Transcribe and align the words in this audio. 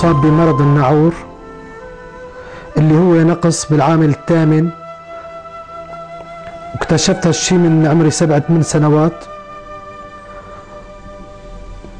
مصاب 0.00 0.20
بمرض 0.20 0.60
النعور 0.60 1.14
اللي 2.76 2.94
هو 2.94 3.14
نقص 3.14 3.66
بالعامل 3.66 4.08
الثامن. 4.08 4.70
واكتشفت 6.74 7.26
هالشي 7.26 7.54
من 7.54 7.86
عمري 7.86 8.10
سبعة 8.10 8.42
من 8.48 8.62
سنوات. 8.62 9.24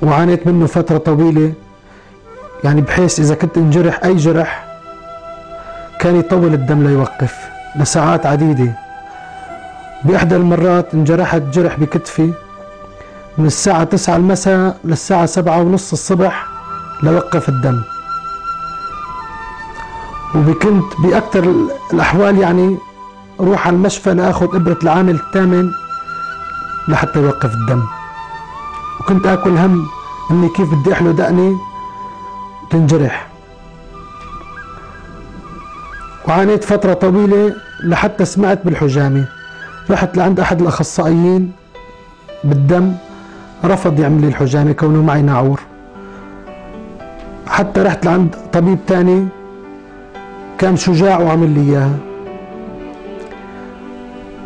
وعانيت 0.03 0.47
منه 0.47 0.67
فترة 0.67 0.99
طويلة. 0.99 1.53
يعني 2.65 2.81
بحيث 2.81 3.21
إذا 3.21 3.35
كنت 3.35 3.57
انجرح 3.57 4.05
أي 4.05 4.17
جرح 4.17 4.65
كان 5.99 6.17
يطول 6.17 6.55
الدم 6.55 6.87
ليوقف 6.87 7.39
لساعات 7.77 8.27
عديدة. 8.27 8.73
بإحدى 10.05 10.37
المرات 10.37 10.95
انجرحت 10.95 11.43
جرح 11.43 11.79
بكتفي 11.79 12.33
من 13.39 13.47
الساعة 13.47 13.85
تسعة 13.85 14.17
المساء 14.17 14.77
للساعة 14.85 15.27
سبعة 15.27 15.61
ونص 15.61 15.93
الصبح. 15.93 16.50
لوقف 17.03 17.49
الدم. 17.49 17.81
وكنت 20.35 20.93
بأكثر 20.99 21.55
الأحوال 21.93 22.39
يعني 22.39 22.79
روح 23.41 23.67
على 23.67 23.77
المشفى 23.77 24.15
لأخذ 24.15 24.55
إبرة 24.55 24.79
العامل 24.83 25.15
الثامن 25.15 25.71
لحتى 26.89 27.23
يوقف 27.23 27.55
الدم. 27.55 27.83
وكنت 29.01 29.27
آكل 29.27 29.57
هم 29.57 29.87
إني 30.31 30.49
كيف 30.49 30.75
بدي 30.75 30.93
أحلو 30.93 31.11
دقني 31.11 31.57
تنجرح. 32.71 33.27
وعانيت 36.29 36.65
فترة 36.65 36.93
طويلة 36.93 37.55
لحتى 37.85 38.25
سمعت 38.25 38.61
بالحجامة. 38.65 39.25
رحت 39.91 40.17
لعند 40.17 40.41
أحد 40.41 40.61
الأخصائيين 40.61 41.53
بالدم 42.45 42.95
رفض 43.65 44.01
يعمل 44.01 44.21
لي 44.21 44.29
الحجامة 44.29 44.73
كونه 44.73 45.03
معي 45.03 45.23
ناعور. 45.23 45.60
حتى 47.61 47.83
رحت 47.83 48.05
لعند 48.05 48.37
طبيب 48.53 48.79
تاني 48.87 49.27
كان 50.59 50.77
شجاع 50.77 51.19
وعمل 51.21 51.51
لي 51.51 51.61
إياها. 51.61 51.97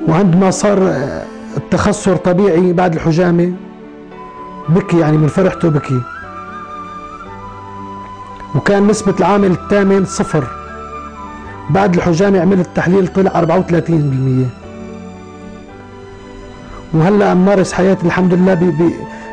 وعندما 0.08 0.50
صار 0.50 0.78
التخثر 1.56 2.16
طبيعي 2.16 2.72
بعد 2.72 2.94
الحجامة 2.94 3.52
بكي 4.68 4.98
يعني 4.98 5.16
من 5.16 5.26
فرحته 5.26 5.68
بكي. 5.68 6.00
وكان 8.54 8.86
نسبة 8.86 9.14
العامل 9.20 9.50
الثامن 9.50 10.04
صفر. 10.04 10.44
بعد 11.70 11.94
الحجامة 11.94 12.40
عملت 12.40 12.68
تحليل 12.74 13.08
طلع 13.08 13.30
34% 13.30 14.46
وهلأ 16.94 17.32
امارس 17.32 17.72
حياتي 17.72 18.06
الحمد 18.06 18.34
لله 18.34 18.54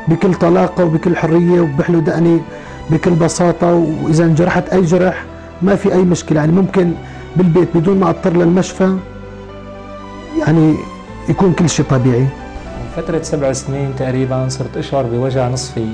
بكل 0.08 0.34
طلاقة 0.34 0.86
وبكل 0.86 1.16
حرية 1.16 1.62
وبحلو 1.62 2.00
دقني. 2.00 2.42
بكل 2.90 3.12
بساطة 3.12 3.74
وإذا 4.04 4.24
انجرحت 4.24 4.70
أي 4.70 4.82
جرح 4.82 5.24
ما 5.62 5.76
في 5.76 5.94
أي 5.94 6.02
مشكلة. 6.02 6.40
يعني 6.40 6.52
ممكن 6.52 6.92
بالبيت 7.36 7.70
بدون 7.76 8.00
ما 8.00 8.10
أضطر 8.10 8.34
للمشفى 8.34 8.98
يعني 10.40 10.76
يكون 11.30 11.54
كل 11.54 11.70
شيء 11.70 11.86
طبيعي. 11.86 12.28
فترة 12.98 13.22
سبع 13.22 13.54
سنين 13.54 13.96
تقريبا 14.00 14.50
صرت 14.50 14.78
أشعر 14.78 15.04
بوجع 15.04 15.50
نصفي 15.50 15.88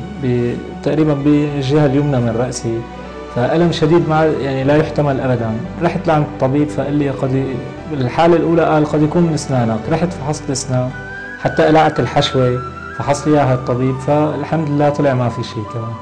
تقريبا 0.83 1.13
بالجهة 1.13 1.85
اليمنى 1.85 2.17
من 2.17 2.35
رأسي. 2.39 2.79
فألم 3.35 3.71
شديد 3.71 4.09
مع 4.09 4.23
يعني 4.23 4.63
لا 4.63 4.75
يحتمل 4.75 5.19
أبدا. 5.19 5.51
رحت 5.81 6.07
لعند 6.07 6.23
الطبيب 6.23 6.69
فقال 6.69 6.93
لي 6.93 7.09
قد 7.09 7.45
بالحالة 7.91 8.35
الأولى 8.35 8.65
قال 8.65 8.85
قد 8.85 9.01
يكون 9.01 9.23
من 9.23 9.33
أسنانك. 9.33 9.79
رحت 9.91 10.13
فحصت 10.13 10.43
الأسنان 10.47 10.89
حتى 11.41 11.63
قلعت 11.63 11.99
الحشوة 11.99 12.59
فحص 12.97 13.27
لي 13.27 13.33
إياها 13.33 13.53
الطبيب. 13.53 13.97
فالحمد 13.99 14.69
لله 14.69 14.89
طلع 14.89 15.13
ما 15.13 15.29
في 15.29 15.43
شيء 15.43 15.63
كمان. 15.73 15.93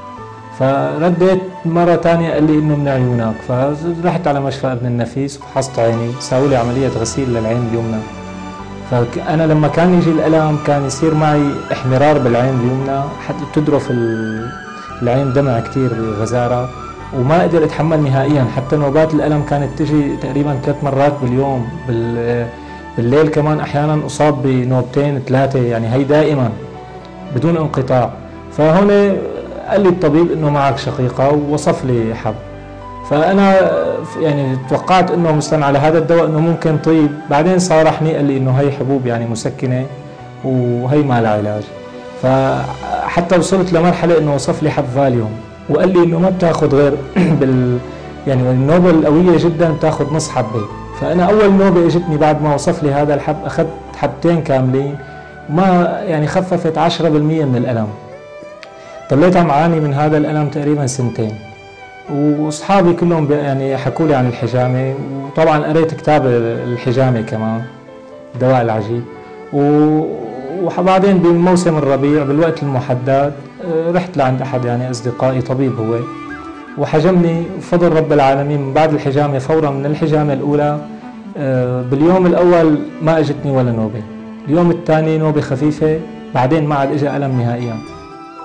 فرديت 0.58 1.42
مرة 1.64 1.96
ثانية 1.96 2.32
قال 2.32 2.44
لي 2.46 2.58
إنه 2.58 2.76
من 2.76 2.88
عيونك. 2.88 3.34
فرحت 4.02 4.26
على 4.26 4.40
مشفى 4.40 4.72
ابن 4.72 4.86
النفيس 4.86 5.38
وفحصت 5.38 5.78
عيني 5.78 6.12
سووا 6.20 6.48
لي 6.48 6.56
عملية 6.56 6.88
غسيل 6.88 7.34
للعين 7.34 7.68
اليمنى. 7.70 8.00
فأنا 8.90 9.42
لما 9.42 9.68
كان 9.68 9.94
يجي 9.94 10.10
الألم 10.10 10.58
كان 10.66 10.86
يصير 10.86 11.14
معي 11.14 11.42
احمرار 11.72 12.18
بالعين 12.18 12.54
اليمنى 12.54 13.00
حتى 13.26 13.44
تدرف 13.54 13.90
العين 15.02 15.32
دمع 15.32 15.60
كثير 15.60 15.90
بغزارة 15.92 16.68
وما 17.16 17.42
قدر 17.42 17.64
اتحمل 17.64 18.00
نهائيا. 18.02 18.44
حتى 18.56 18.76
نوبات 18.76 19.14
الألم 19.14 19.42
كانت 19.50 19.78
تجي 19.78 20.16
تقريبا 20.16 20.58
ثلاث 20.64 20.84
مرات 20.84 21.12
باليوم. 21.22 21.68
بالليل 22.96 23.28
كمان 23.28 23.60
أحيانا 23.60 24.06
أصاب 24.06 24.42
بنوبتين 24.42 25.22
ثلاثة. 25.28 25.58
يعني 25.58 25.94
هي 25.94 26.04
دائما 26.04 26.50
بدون 27.34 27.56
انقطاع. 27.56 28.10
فهون 28.52 29.16
قال 29.70 29.80
لي 29.80 29.88
الطبيب 29.88 30.32
إنه 30.32 30.50
معك 30.50 30.78
شقيقة 30.78 31.32
ووصف 31.32 31.84
لي 31.84 32.14
حب 32.14 32.34
فأنا 33.10 33.70
يعني 34.20 34.56
توقعت 34.70 35.10
إنه 35.10 35.32
مثلا 35.32 35.66
على 35.66 35.78
هذا 35.78 35.98
الدواء 35.98 36.26
إنه 36.26 36.40
ممكن 36.40 36.78
طيب. 36.78 37.10
بعدين 37.30 37.58
صارحني 37.58 38.14
قال 38.14 38.24
لي 38.24 38.36
إنه 38.36 38.50
هي 38.50 38.70
حبوب 38.70 39.06
يعني 39.06 39.26
مسكنة 39.26 39.86
وهي 40.44 41.02
ما 41.02 41.20
لها 41.20 41.30
علاج. 41.30 41.62
فحتى 42.22 43.38
وصلت 43.38 43.72
لمرحلة 43.72 44.18
إنه 44.18 44.34
وصف 44.34 44.62
لي 44.62 44.70
حب 44.70 44.84
فاليوم. 44.94 45.30
وقال 45.70 45.88
لي 45.88 46.04
إنه 46.04 46.18
ما 46.18 46.30
بتاخذ 46.30 46.74
غير 46.74 46.92
بال 47.40 47.78
يعني 48.26 48.50
النوبة 48.50 48.90
القوية 48.90 49.38
جدا 49.38 49.72
بتاخذ 49.72 50.14
نص 50.14 50.28
حبة. 50.30 50.62
فأنا 51.00 51.24
أول 51.24 51.52
نوبة 51.52 51.86
إجتني 51.86 52.16
بعد 52.16 52.42
ما 52.42 52.54
وصف 52.54 52.82
لي 52.82 52.92
هذا 52.92 53.14
الحب 53.14 53.36
أخذت 53.44 53.68
حبتين 53.96 54.42
كاملين. 54.42 54.96
وما 55.50 56.00
يعني 56.06 56.26
خففت 56.26 56.78
10% 56.78 57.02
من 57.02 57.56
الألم. 57.56 57.88
ضليت 59.10 59.36
عم 59.36 59.50
اعاني 59.50 59.80
من 59.80 59.94
هذا؟ 59.94 60.18
الالم 60.18 60.48
تقريبا 60.48 60.86
سنتين. 60.86 61.32
وأصحابي 62.14 62.92
كلهم 62.92 63.32
يعني 63.32 63.76
حكوا 63.76 64.06
لي 64.06 64.14
عن 64.14 64.26
الحجامة. 64.26 64.94
وطبعا 65.26 65.64
قريت 65.64 65.94
كتاب 65.94 66.26
الحجامة 66.72 67.20
كمان 67.20 67.62
دواء 68.40 68.62
العجيب. 68.62 69.02
وبعدين 70.62 71.18
بموسم 71.18 71.76
الربيع 71.76 72.24
بالوقت 72.24 72.62
المحدد 72.62 73.32
آه، 73.64 73.92
رحت 73.92 74.16
لعند 74.16 74.42
أحد 74.42 74.64
يعني 74.64 74.90
أصدقائي 74.90 75.40
طبيب 75.42 75.72
هو. 75.78 75.98
وحجمني 76.78 77.42
بفضل 77.58 77.92
رب 77.92 78.12
العالمين 78.12 78.60
من 78.60 78.72
بعد 78.74 78.92
الحجامة 78.94 79.38
فورا 79.38 79.70
من 79.70 79.86
الحجامة 79.86 80.32
الأولى 80.32 80.78
آه، 81.38 81.82
باليوم 81.82 82.26
الأول 82.26 82.78
ما 83.02 83.18
إجتني 83.18 83.52
ولا 83.52 83.72
نوبة. 83.72 84.02
اليوم 84.48 84.70
الثاني 84.70 85.18
نوبة 85.18 85.40
خفيفة 85.40 86.00
بعدين 86.34 86.66
ما 86.66 86.74
عاد 86.74 86.92
اجى 86.92 87.16
ألم 87.16 87.40
نهائيا. 87.40 87.95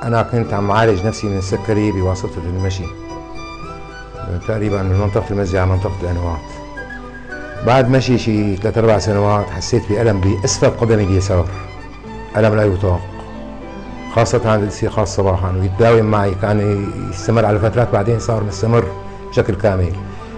أنا 0.04 0.22
كنت 0.22 0.54
عم 0.54 0.72
عالج 0.72 1.06
نفسي 1.06 1.28
من 1.28 1.38
السكري 1.38 1.92
بواسطة 1.92 2.38
المشي. 2.46 2.84
تقريبا 4.48 4.82
من 4.82 5.00
منطقة 5.00 5.26
المزي 5.32 5.60
على 5.60 5.70
منطقة 5.70 5.96
الأنوات. 6.02 6.40
بعد 7.66 7.90
مشي 7.90 8.18
شي 8.18 8.56
ثلاث 8.56 8.78
أربع 8.78 8.98
سنوات 8.98 9.50
حسيت 9.50 9.90
بألم 9.90 10.22
بأسفل 10.22 10.70
قدمي 10.70 11.04
اليسار 11.04 11.48
ألم 12.38 12.56
لا 12.56 12.64
يطاق. 12.64 13.02
خاصة 14.16 14.52
عند 14.52 14.64
الاستيقاظ 14.64 15.08
صباحا. 15.08 15.52
ويتداوم 15.52 16.06
معي 16.06 16.36
كان 16.42 16.88
يستمر 17.10 17.46
على 17.46 17.60
فترات 17.60 17.92
بعدين 17.94 18.20
صار 18.20 18.44
مستمر 18.44 18.86
بشكل 19.30 19.56
كامل. 19.56 19.94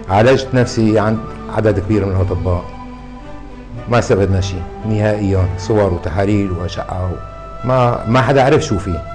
عالجت 0.08 0.48
نفسي 0.54 0.98
عند 0.98 1.18
عدد 1.56 1.78
كبير 1.78 2.06
من 2.06 2.16
الأطباء. 2.16 2.64
ما 3.88 3.98
استفدنا 3.98 4.40
شيء 4.40 4.62
نهائيا 4.88 5.48
صور 5.58 5.94
وتحاليل 5.94 6.52
وأشعة 6.52 7.10
ما 7.64 8.06
ما 8.06 8.22
حدا 8.22 8.44
عرف 8.44 8.62
شو 8.62 8.78
فيه. 8.78 9.13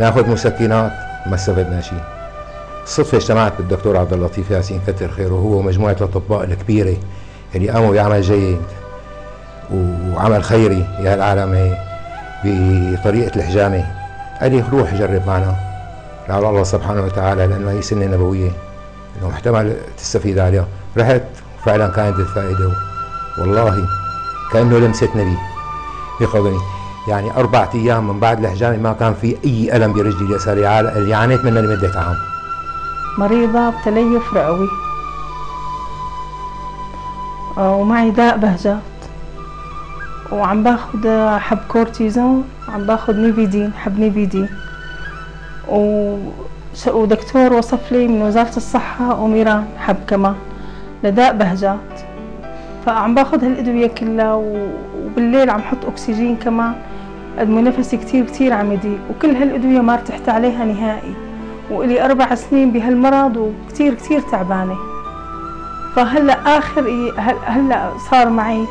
ناخذ 0.00 0.30
مسكنات 0.30 0.92
ما 1.26 1.34
استفدنا 1.34 1.80
شيء 1.80 2.02
صدفة 2.84 3.18
اجتمعت 3.18 3.52
بالدكتور 3.58 3.96
عبد 3.96 4.12
اللطيف 4.12 4.50
ياسين 4.50 4.80
كتر 4.86 5.10
خيره 5.10 5.34
هو 5.34 5.58
ومجموعة 5.58 5.96
الأطباء 6.00 6.44
الكبيرة 6.44 6.96
اللي 7.54 7.70
قاموا 7.70 7.94
بعمل 7.94 8.22
جيد 8.22 8.62
وعمل 9.74 10.44
خيري 10.44 10.86
يا 11.00 11.14
العالم 11.14 11.52
هي 11.54 11.76
بطريقة 12.44 13.36
الحجامة. 13.36 13.86
قال 14.40 14.52
لي 14.52 14.64
روح 14.72 14.94
جرب 14.94 15.26
معنا. 15.26 15.54
لعل 16.28 16.44
الله 16.44 16.62
سبحانه 16.62 17.02
وتعالى 17.02 17.46
لأنه 17.46 17.70
هي 17.70 17.82
سنة 17.82 18.06
نبوية 18.06 18.50
إنه 19.18 19.28
محتمل 19.28 19.76
تستفيد 19.98 20.38
عليها. 20.38 20.66
رحت 20.98 21.22
فعلا 21.64 21.88
كانت 21.88 22.18
الفائدة. 22.18 22.72
والله 23.38 23.86
كأنه 24.52 24.78
لمسة 24.78 25.08
نبي. 25.16 25.36
بقدمي 26.20 26.79
يعني 27.10 27.30
أربعة 27.36 27.70
أيام 27.74 28.08
من 28.08 28.20
بعد 28.20 28.44
الحجامة 28.44 28.76
ما 28.76 28.92
كان 28.92 29.14
في 29.14 29.36
أي 29.44 29.76
ألم 29.76 29.92
برجلي 29.92 30.30
اليسارية 30.30 30.80
اللي 30.80 31.14
عانيت 31.14 31.44
منه 31.44 31.60
لمدة 31.60 31.92
عام. 32.00 32.16
مريضة 33.18 33.70
بتليف 33.70 34.34
رئوي. 34.34 34.68
ومعي 37.58 38.10
داء 38.10 38.36
بهجات. 38.36 38.78
وعم 40.32 40.62
باخد 40.62 41.08
حب 41.38 41.58
كورتيزون 41.68 42.44
وعم 42.68 42.86
باخد 42.86 43.16
نيفيدين 43.16 43.72
حب 43.72 43.98
نيفيدين. 43.98 44.48
و... 45.68 46.16
ودكتور 46.86 47.52
وصف 47.52 47.92
لي 47.92 48.08
من 48.08 48.22
وزارة 48.22 48.56
الصحة 48.56 49.12
أوميران 49.12 49.64
حب 49.78 49.96
كمان 50.08 50.34
لداء 51.04 51.36
بهجات. 51.36 52.00
فعم 52.86 53.14
باخد 53.14 53.44
هالأدوية 53.44 53.86
كلها 53.86 54.34
وبالليل 54.34 55.50
عم 55.50 55.62
حط 55.62 55.84
أكسجين 55.84 56.36
كمان. 56.36 56.74
قد 57.38 57.48
نفسي 57.48 57.96
كتير 57.96 58.24
كتير 58.24 58.52
عم 58.52 58.72
يضيق 58.72 58.98
وكل 59.10 59.30
هالأدوية 59.36 59.80
ما 59.80 59.94
ارتحت 59.94 60.28
عليها 60.28 60.64
نهائي. 60.64 61.14
وإلي 61.70 62.04
أربع 62.04 62.34
سنين 62.34 62.70
بهالمرض 62.72 63.36
وكتير 63.36 63.94
كتير 63.94 64.20
تعبانة. 64.20 64.76
فهلأ 65.96 66.58
آخر 66.58 66.82
إي- 66.84 67.18
هل- 67.20 67.36
هلأ 67.46 67.90
صار 68.10 68.28
معي 68.28 68.64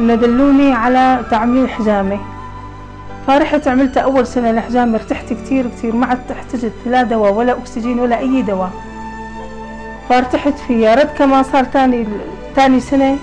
إنه 0.00 0.14
دلوني 0.14 0.72
على 0.72 1.20
تعميل 1.30 1.70
حجامة. 1.70 2.18
فرحت 3.26 3.68
عملت 3.68 3.96
أول 3.96 4.26
سنة 4.26 4.50
الحجامة 4.50 4.94
ارتحت 4.94 5.32
كتير 5.32 5.66
كتير 5.68 5.96
ما 5.96 6.06
عدت 6.06 6.30
أحتجت 6.30 6.72
لا 6.86 7.02
دواء 7.02 7.32
ولا 7.32 7.52
أكسجين 7.52 8.00
ولا 8.00 8.18
أي 8.18 8.42
دواء. 8.42 8.70
فارتحت 10.08 10.54
فيها 10.68 10.94
رد 10.94 11.08
كمان 11.18 11.42
صار 11.42 11.64
تاني 11.64 12.06
تاني 12.56 12.80
سنة 12.80 13.16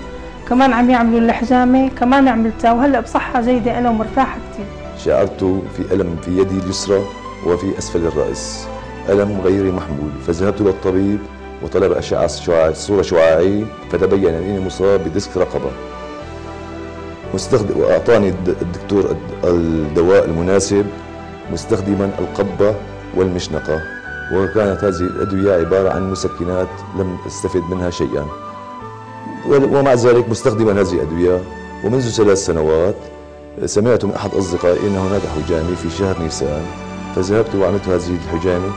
كمان 0.48 0.72
عم 0.72 0.90
يعملوا 0.90 1.18
الحجامة 1.20 1.88
كمان 1.88 2.28
عملتها 2.28 2.72
وهلأ 2.72 3.00
بصحة 3.00 3.40
جيدة 3.42 3.78
أنا 3.78 3.90
ومرتاحة 3.90 4.38
كتير. 4.52 4.66
شعرت 5.04 5.44
في 5.76 5.94
ألم 5.94 6.16
في 6.22 6.38
يدي 6.38 6.58
اليسرى 6.58 7.02
وفي 7.46 7.78
أسفل 7.78 8.06
الرأس. 8.06 8.66
ألم 9.08 9.40
غير 9.44 9.72
محمول 9.72 10.10
فذهبت 10.26 10.60
للطبيب 10.60 11.18
وطلب 11.62 11.92
أشعة 11.92 12.26
شعاع 12.26 12.72
صورة 12.72 13.02
شعاعية 13.02 13.64
فتبين 13.90 14.34
أنني 14.34 14.60
مصاب 14.66 15.00
بديسك 15.04 15.36
رقبة. 15.36 15.70
مستخدم 17.34 17.80
وأعطاني 17.80 18.28
الد- 18.28 18.56
الدكتور 18.62 19.00
الد- 19.10 19.44
الدواء 19.44 20.24
المناسب 20.24 20.86
مستخدما 21.52 22.10
القبة 22.18 22.74
والمشنقة. 23.16 23.80
وكانت 24.34 24.84
هذه 24.84 25.00
الأدوية 25.00 25.52
عبارة 25.60 25.90
عن 25.90 26.10
مسكنات 26.10 26.68
لم 26.98 27.16
أستفد 27.26 27.62
منها 27.70 27.90
شيئا. 27.90 28.26
ومع 29.48 29.94
ذلك 29.94 30.28
مستخدما 30.28 30.80
هذه 30.80 30.92
الأدوية 30.92 31.42
ومنذ 31.84 32.10
ثلاث 32.10 32.38
سنوات 32.38 32.96
سمعت 33.64 34.04
من 34.04 34.12
أحد 34.12 34.34
أصدقائي 34.34 34.86
أن 34.88 34.96
هناك 34.96 35.22
حجامة 35.22 35.74
في 35.74 35.90
شهر 35.90 36.22
نيسان 36.22 36.62
فذهبت 37.16 37.54
وعملت 37.54 37.88
هذه 37.88 38.18
الحجامة. 38.24 38.72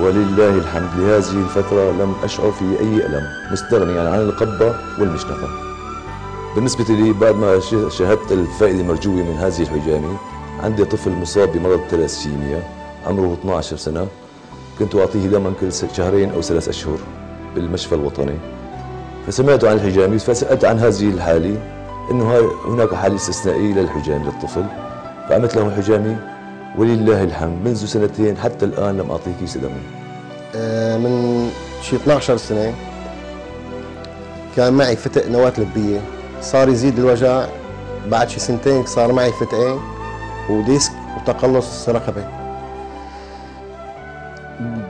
ولله 0.00 0.54
الحمد 0.54 0.90
لهذه 0.96 1.32
الفترة 1.32 1.90
لم 1.90 2.14
أشعر 2.24 2.52
في 2.52 2.64
أي 2.64 3.06
ألم 3.06 3.26
مستغنيا 3.52 4.10
عن 4.10 4.18
القبة 4.18 4.74
والمشنقة 4.98 5.48
بالنسبة 6.54 6.84
لي 6.94 7.12
بعد 7.12 7.34
ما 7.34 7.60
شاهدت 7.88 8.32
الفائدة 8.32 8.80
المرجوة 8.80 9.14
من 9.14 9.36
هذه 9.38 9.62
الحجامة 9.62 10.16
عندي 10.62 10.84
طفل 10.84 11.10
مصاب 11.10 11.52
بمرض 11.52 11.80
الثلاسيميا 11.80 12.62
عمره 13.06 13.36
12 13.40 13.76
سنة. 13.76 14.06
كنت 14.78 14.94
أعطيه 14.94 15.26
دما 15.26 15.52
كل 15.60 15.72
شهرين 15.96 16.30
أو 16.30 16.42
ثلاث 16.42 16.68
أشهر 16.68 16.98
بالمشفى 17.54 17.94
الوطني. 17.94 18.38
فسمعت 19.26 19.64
عن 19.64 19.76
الحجامة 19.76 20.18
فسألت 20.18 20.64
عن 20.64 20.78
هذه 20.78 21.08
الحالة 21.10 21.56
هاي 22.10 22.48
هناك 22.68 22.94
حالة 22.94 23.16
استثنائية 23.16 23.74
للحجام 23.74 24.24
للطفل. 24.24 24.64
فعملت 25.28 25.56
له 25.56 25.66
الحجامه 25.66 26.16
ولله 26.78 27.22
الحمد 27.22 27.64
منذ 27.64 27.86
سنتين 27.86 28.36
حتى 28.36 28.64
الآن 28.64 28.98
لم 28.98 29.10
اعطيه 29.10 29.32
كيس 29.40 29.56
دم 29.58 29.70
آه، 30.56 30.98
من 30.98 31.50
شي 31.82 31.96
12 31.96 32.36
سنة 32.36 32.74
كان 34.56 34.72
معي 34.72 34.96
فتق 34.96 35.26
نواة 35.28 35.52
لبية. 35.58 36.00
صار 36.42 36.68
يزيد 36.68 36.98
الوجع 36.98 37.44
بعد 38.08 38.28
شي 38.28 38.40
سنتين 38.40 38.86
صار 38.86 39.12
معي 39.12 39.32
فتقين 39.32 39.80
وديسك 40.50 40.92
وتقلص 41.16 41.88
رقبة. 41.88 42.24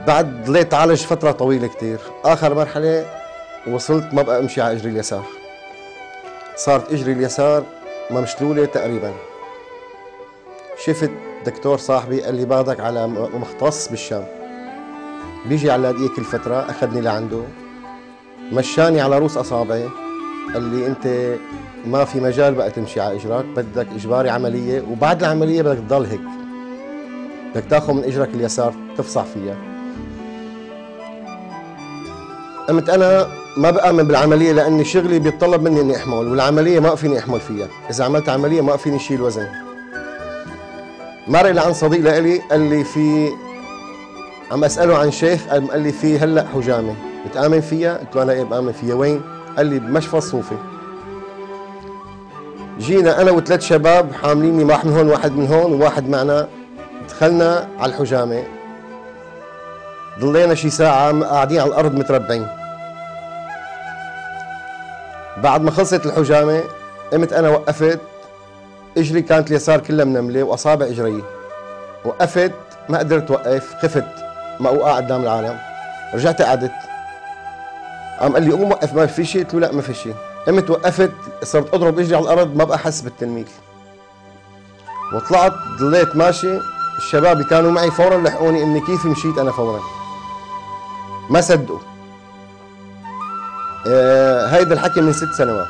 بعد 0.07 0.43
ضليت 0.45 0.73
عالج 0.73 1.01
فترة 1.01 1.31
طويلة 1.31 1.67
كتير. 1.67 1.99
آخر 2.25 2.53
مرحلة 2.55 3.05
وصلت 3.67 4.13
ما 4.13 4.21
بقى 4.21 4.39
أمشي 4.39 4.61
على 4.61 4.73
إجري 4.73 4.91
اليسار. 4.91 5.23
صارت 6.55 6.93
إجري 6.93 7.11
اليسار 7.11 7.63
ممشلولة 8.11 8.65
تقريبا. 8.65 9.13
شفت 10.85 11.11
دكتور 11.45 11.77
صاحبي 11.77 12.21
قال 12.21 12.35
لي 12.35 12.45
باخدك 12.45 12.79
على 12.79 13.07
مختص 13.07 13.87
بالشام. 13.87 14.25
بيجي 15.45 15.71
على 15.71 15.93
دقيقة 15.93 16.15
كل 16.15 16.23
فترة 16.23 16.69
أخذني 16.69 17.01
لعنده. 17.01 17.43
مشاني 18.51 19.01
على 19.01 19.19
رؤوس 19.19 19.37
أصابعي. 19.37 19.89
قال 20.53 20.63
لي 20.63 20.87
أنت 20.87 21.35
ما 21.85 22.05
في 22.05 22.19
مجال 22.19 22.53
بقى 22.53 22.71
تمشي 22.71 23.01
على 23.01 23.15
إجراك 23.15 23.45
بدك 23.45 23.87
إجباري 23.95 24.29
عملية 24.29 24.81
وبعد 24.81 25.23
العملية 25.23 25.61
بدك 25.61 25.79
تضل 25.79 26.05
هيك. 26.05 26.21
بدك 27.55 27.65
تاخذ 27.69 27.93
من 27.93 28.03
إجرك 28.03 28.29
اليسار 28.29 28.73
تفصح 28.97 29.23
فيها. 29.23 29.55
قمت 32.69 32.89
أنا 32.89 33.27
ما 33.57 33.71
بآمن 33.71 34.03
بالعملية 34.03 34.51
لأني 34.51 34.85
شغلي 34.85 35.19
بيتطلب 35.19 35.61
مني 35.61 35.81
إني 35.81 35.95
أحمل 35.95 36.13
والعملية 36.13 36.79
ما 36.79 36.95
فيني 36.95 37.19
أحمل 37.19 37.39
فيها. 37.39 37.67
إذا 37.89 38.05
عملت 38.05 38.29
عملية 38.29 38.61
ما 38.61 38.77
فيني 38.77 38.99
شيل 38.99 39.21
وزن. 39.21 39.47
مرة 41.27 41.47
لعن 41.51 41.73
صديق 41.73 41.99
لإلي 41.99 42.37
قال 42.37 42.59
لي 42.59 42.83
في 42.83 43.29
عم 44.51 44.63
أسأله 44.63 44.97
عن 44.97 45.11
شيخ 45.11 45.47
قال 45.47 45.81
لي 45.81 45.91
في 45.91 46.19
هلأ 46.19 46.45
حجامه 46.55 46.95
بتآمن 47.25 47.61
فيها؟ 47.61 47.97
قلت 47.97 48.15
له 48.15 48.23
أنا 48.23 48.33
إيه 48.33 48.43
بآمن 48.43 48.71
فيها؟ 48.71 48.95
وين؟ 48.95 49.21
قال 49.57 49.65
لي 49.65 49.79
بمشفى 49.79 50.17
الصوفي. 50.17 50.55
جينا 52.79 53.21
أنا 53.21 53.31
وثلاث 53.31 53.61
شباب 53.61 54.13
حامليني 54.13 54.63
واحد 54.63 54.87
من 54.87 54.97
هون 54.97 55.07
واحد 55.07 55.31
من 55.31 55.47
هون 55.47 55.73
وواحد 55.73 56.09
معنا. 56.09 56.47
دخلنا 57.09 57.67
على 57.79 57.91
الحجامة. 57.91 58.43
ضلينا 60.21 60.55
شي 60.55 60.69
ساعة 60.69 61.23
قاعدين 61.23 61.59
على 61.59 61.69
الأرض 61.69 61.95
متربعين. 61.95 62.47
بعد 65.37 65.61
ما 65.61 65.71
خلصت 65.71 66.05
الحجامة 66.05 66.63
قمت 67.13 67.33
أنا 67.33 67.49
وقفت 67.49 67.99
إجري 68.97 69.21
كانت 69.21 69.51
اليسار 69.51 69.79
كلها 69.79 70.05
منملة 70.05 70.43
وأصابع 70.43 70.85
إجري. 70.85 71.23
وقفت 72.05 72.51
ما 72.89 72.97
قدرت 72.99 73.31
وقف 73.31 73.73
خفت 73.81 74.07
ما 74.59 74.69
أوقع 74.69 74.95
قدام 74.95 75.21
العالم. 75.21 75.57
رجعت 76.13 76.41
قعدت. 76.41 76.71
قام 78.19 78.33
قال 78.33 78.43
لي 78.43 78.51
قوم 78.51 78.71
وقف 78.71 78.93
ما 78.93 79.05
في 79.05 79.25
شيء 79.25 79.43
قلت 79.43 79.53
له 79.53 79.59
لا 79.59 79.71
ما 79.71 79.81
في 79.81 79.93
شيء 79.93 80.15
قمت 80.47 80.69
وقفت 80.69 81.11
صرت 81.43 81.73
أضرب 81.73 81.99
إجري 81.99 82.15
على 82.15 82.23
الأرض 82.23 82.55
ما 82.55 82.63
بقى 82.63 82.75
احس 82.75 83.01
بالتنميل. 83.01 83.47
وطلعت 85.13 85.53
ضليت 85.79 86.15
ماشي. 86.15 86.59
الشباب 86.97 87.37
اللي 87.37 87.49
كانوا 87.49 87.71
معي 87.71 87.91
فورا 87.91 88.17
لحقوني 88.17 88.63
إني 88.63 88.79
كيف 88.79 89.05
مشيت 89.05 89.37
أنا 89.37 89.51
فورا؟ 89.51 89.79
ما 91.31 91.41
صدقوا. 91.41 91.79
آه 93.87 94.47
هيدا 94.47 94.73
الحكي 94.73 95.01
من 95.01 95.13
ست 95.13 95.31
سنوات. 95.37 95.67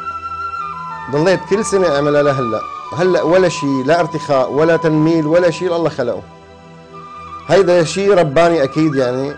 ضليت 1.11 1.39
كل 1.49 1.65
سنة 1.65 1.95
اعملها 1.95 2.23
لهلا 2.23 2.59
هلأ 2.97 3.21
ولا 3.21 3.49
شيء 3.49 3.83
لا 3.85 3.99
ارتخاء 3.99 4.51
ولا 4.51 4.77
تنميل 4.77 5.27
ولا 5.27 5.51
شيء 5.51 5.75
الله 5.75 5.89
خلقه. 5.89 6.21
هيدا 7.47 7.83
شيء 7.83 8.13
رباني 8.13 8.63
أكيد 8.63 8.95
يعني 8.95 9.33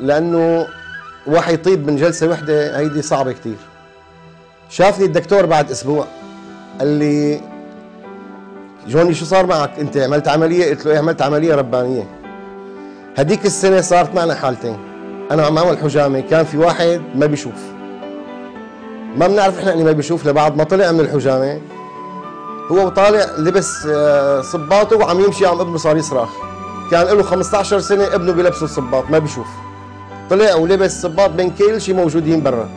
لأنه 0.00 0.66
واحد 1.26 1.54
يطيب 1.54 1.86
من 1.86 1.96
جلسة 1.96 2.28
وحدة 2.28 2.78
هيدي 2.78 3.02
صعبة 3.02 3.32
كتير. 3.32 3.56
شافني 4.70 5.04
الدكتور 5.04 5.46
بعد 5.46 5.70
أسبوع 5.70 6.06
قال 6.78 6.88
لي 6.88 7.40
جوني 8.86 9.14
شو 9.14 9.24
صار 9.24 9.46
معك؟ 9.46 9.78
أنت 9.78 9.96
عملت 9.96 10.28
عملية؟ 10.28 10.70
قلت 10.70 10.86
له 10.86 10.92
إيه 10.92 10.98
عملت 10.98 11.22
عملية 11.22 11.54
ربانية. 11.54 12.06
هديك 13.18 13.46
السنة 13.46 13.80
صارت 13.80 14.14
معنا 14.14 14.34
حالتين. 14.34 14.93
أنا 15.30 15.46
عم 15.46 15.58
أعمل 15.58 15.78
حجامة 15.78 16.20
كان 16.20 16.44
في 16.44 16.58
واحد 16.58 17.02
ما 17.14 17.26
بيشوف. 17.26 17.54
ما 19.16 19.26
بنعرف 19.26 19.58
إحنا 19.58 19.72
إني 19.72 19.84
ما 19.84 19.92
بيشوف 19.92 20.26
لبعد 20.26 20.56
ما 20.56 20.64
طلع 20.64 20.92
من 20.92 21.00
الحجامة. 21.00 21.60
هو 22.72 22.88
طالع 22.88 23.26
لبس 23.38 23.86
آه، 23.90 24.40
صباطه 24.40 24.96
وعم 24.96 25.20
يمشي 25.20 25.46
عم 25.46 25.60
ابنه 25.60 25.76
صار 25.76 25.96
يصرخ 25.96 26.28
كان 26.90 27.06
له 27.06 27.22
15 27.22 27.80
سنة 27.80 28.14
ابنه 28.14 28.32
بيلبسه 28.32 28.64
الصباط 28.64 29.10
ما 29.10 29.18
بيشوف. 29.18 29.46
طلع 30.30 30.54
ولبس 30.54 31.02
صباط 31.02 31.30
بين 31.30 31.50
كل 31.50 31.80
شيء 31.80 31.94
موجودين 31.94 32.42
برا. 32.42 32.68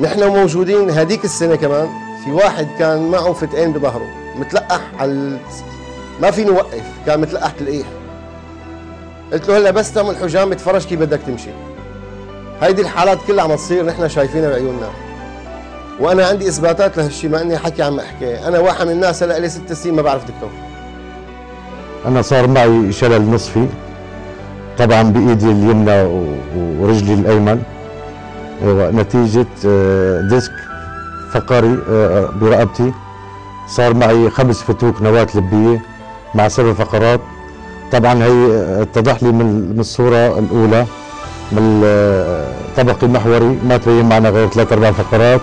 نحن 0.00 0.28
موجودين 0.28 0.90
هديك 0.90 1.24
السنة 1.24 1.56
كمان. 1.56 1.88
في 2.24 2.32
واحد 2.32 2.68
كان 2.78 3.10
معه 3.10 3.32
فتقين 3.32 3.72
بظهره 3.72 4.06
متلقح 4.36 4.80
على 4.98 5.38
ما 6.22 6.30
فيني 6.30 6.50
وقف 6.50 6.82
كان 7.06 7.20
متلقح 7.20 7.50
تلقيح. 7.50 7.86
قلت 9.32 9.48
له 9.48 9.58
هلا 9.58 9.70
بس 9.70 9.92
تعمل 9.92 10.16
حجام 10.16 10.54
تفرج 10.54 10.84
كيف 10.84 11.00
بدك 11.00 11.20
تمشي. 11.26 11.50
هيدي 12.60 12.82
الحالات 12.82 13.18
كلها 13.26 13.44
عم 13.44 13.54
تصير 13.54 13.86
نحن 13.86 14.08
شايفينها 14.08 14.48
بعيوننا. 14.48 14.88
وأنا 16.00 16.26
عندي 16.26 16.48
إثباتات 16.48 16.96
لهالشيء 16.96 17.30
ما 17.30 17.42
إني 17.42 17.58
حكي 17.58 17.82
عم 17.82 18.00
أحكي. 18.00 18.48
أنا 18.48 18.58
واحد 18.58 18.86
من 18.86 18.92
الناس 18.92 19.22
هلا 19.22 19.38
لي 19.38 19.48
ست 19.48 19.72
سنين 19.72 19.94
ما 19.94 20.02
بعرف 20.02 20.22
دكتور. 20.24 20.50
أنا 22.06 22.22
صار 22.22 22.46
معي 22.48 22.92
شلل 22.92 23.30
نصفي 23.30 23.66
طبعا 24.78 25.02
بإيدي 25.02 25.46
اليمنى 25.46 26.02
ورجلي 26.56 27.14
الأيمن. 27.14 27.62
أيوة، 28.62 28.90
نتيجة 28.90 29.46
آه، 29.66 30.20
ديسك 30.20 30.52
فقري 31.32 31.78
آه، 31.90 32.30
برقبتي. 32.40 32.92
صار 33.68 33.94
معي 33.94 34.30
خمس 34.30 34.62
فتوك 34.62 35.02
نواة 35.02 35.28
لبية 35.34 35.82
مع 36.34 36.48
سبع 36.48 36.72
فقرات. 36.72 37.20
طبعا 37.92 38.24
هي 38.24 38.32
اتضح 38.82 39.22
لي 39.22 39.32
من 39.32 39.76
الصورة 39.78 40.38
الأولى 40.38 40.86
من 41.52 41.80
الطبق 41.84 43.04
المحوري 43.04 43.58
ما 43.68 43.76
تبين 43.76 44.08
معنا 44.08 44.30
غير 44.30 44.48
ثلاث 44.48 44.72
أربع 44.72 44.90
فقرات. 44.92 45.40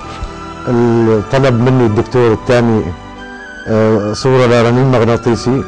طلب 1.32 1.54
مني 1.54 1.86
الدكتور 1.86 2.34
الثاني 2.34 2.82
آه، 3.68 4.14
صورة 4.14 4.46
لرنين 4.46 4.92
مغناطيسي. 4.92 5.64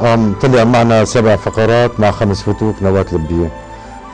قام 0.00 0.34
طلع 0.42 0.64
معنا 0.64 1.04
سبع 1.04 1.36
فقرات 1.36 2.00
مع 2.00 2.10
خمس 2.10 2.42
فتوك 2.42 2.74
نواة 2.82 3.06
لبية. 3.12 3.50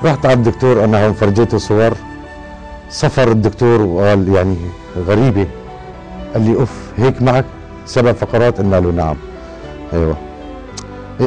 رحت 0.05 0.27
على 0.27 0.35
الدكتور 0.35 0.85
أنا 0.85 1.07
هون 1.07 1.13
فرجيته 1.13 1.59
صور. 1.59 1.93
صفر 2.91 3.29
الدكتور 3.29 3.83
وقال 3.83 4.29
يعني 4.29 4.57
غريبة. 5.07 5.47
قال 6.35 6.43
لي 6.43 6.55
أوف 6.55 6.71
هيك 6.99 7.23
معك؟ 7.23 7.45
سبع 7.87 8.13
فقرات 8.13 8.59
قلنا 8.59 8.77
له 8.77 8.91
نعم. 8.91 9.17
أيوه. 9.93 10.30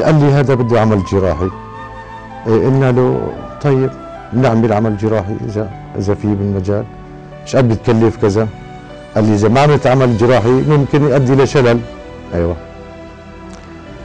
قال 0.02 0.20
لي 0.20 0.32
هذا 0.32 0.54
بده 0.54 0.80
عمل 0.80 1.04
جراحي. 1.04 1.50
إيه 2.46 2.66
قلنا 2.66 2.92
له 2.92 3.32
طيب 3.62 3.90
نعمل 4.32 4.72
عمل 4.72 4.96
جراحي 4.96 5.36
إذا 5.48 5.70
إذا 5.98 6.14
في 6.14 6.26
بالمجال. 6.26 6.84
مش 7.46 7.56
قد 7.56 7.68
بتكلف 7.68 8.16
كذا. 8.16 8.48
قال 9.14 9.24
لي 9.24 9.34
إذا 9.34 9.48
ما 9.48 9.60
عملت 9.60 9.86
عمل 9.86 10.16
جراحي 10.16 10.48
ممكن 10.48 11.02
يؤدي 11.02 11.34
لشلل 11.34 11.80
أيوه. 12.34 12.56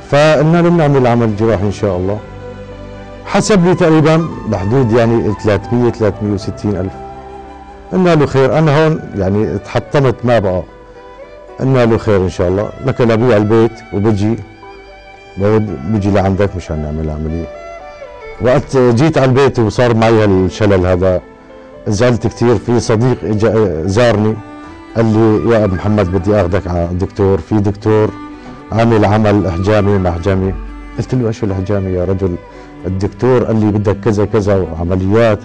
فقلنا 0.10 0.62
له 0.62 0.70
بنعمل 0.70 1.08
عمل 1.08 1.36
جراحي 1.36 1.64
إن 1.64 1.72
شاء 1.72 1.98
الله. 1.98 2.20
حسب 3.26 3.66
لي 3.66 3.76
تقريبا 3.76 4.28
بحدود 4.48 4.92
يعني 4.92 5.34
300 5.44 5.92
360 5.92 6.76
ألف. 6.76 6.94
قلنا 7.92 8.16
له 8.16 8.26
خير 8.26 8.58
أنا 8.58 8.86
هون 8.86 9.00
يعني 9.16 9.58
تحطمت 9.58 10.16
ما 10.24 10.40
بقى. 10.40 10.64
قلنا 11.60 11.86
له 11.86 11.98
خير 11.98 12.18
إن 12.18 12.30
شاء 12.30 12.48
الله. 12.48 12.70
لك 12.86 13.02
أبوي 13.02 13.34
على 13.34 13.44
البيت 13.44 13.72
وبجي. 13.94 14.36
بعود 15.42 15.94
بجي 15.94 16.12
لعندك 16.12 16.56
مشان 16.56 16.82
نعمل 16.84 17.10
عملية. 17.10 17.48
وقت 18.42 18.78
جيت 18.78 19.18
على 19.18 19.30
البيت 19.30 19.60
وصار 19.60 19.96
معي 19.96 20.24
هالشلل 20.24 20.86
هذا 20.86 21.22
زعلت 21.88 22.28
كثير. 22.28 22.56
في 22.56 22.80
صديق 22.80 23.18
زارني 23.86 24.36
قال 24.96 25.06
لي 25.06 25.52
يا 25.52 25.64
أبو 25.64 25.76
محمد 25.76 26.12
بدي 26.12 26.36
آخذك 26.42 26.68
على 26.68 26.86
الدكتور 26.86 27.38
في 27.38 27.56
دكتور 27.56 28.10
عامل 28.72 29.06
عمل 29.06 29.48
إحجامي 29.48 29.98
محجمي 29.98 30.54
قلت 30.98 31.16
له 31.16 31.28
إيش 31.28 31.44
الإحجامي 31.44 31.92
يا 31.92 32.06
رجل؟ 32.06 32.36
الدكتور 32.86 33.44
قال 33.44 33.60
لي 33.60 33.72
بدك 33.72 34.00
كذا 34.00 34.26
كذا 34.26 34.56
وعمليات. 34.56 35.40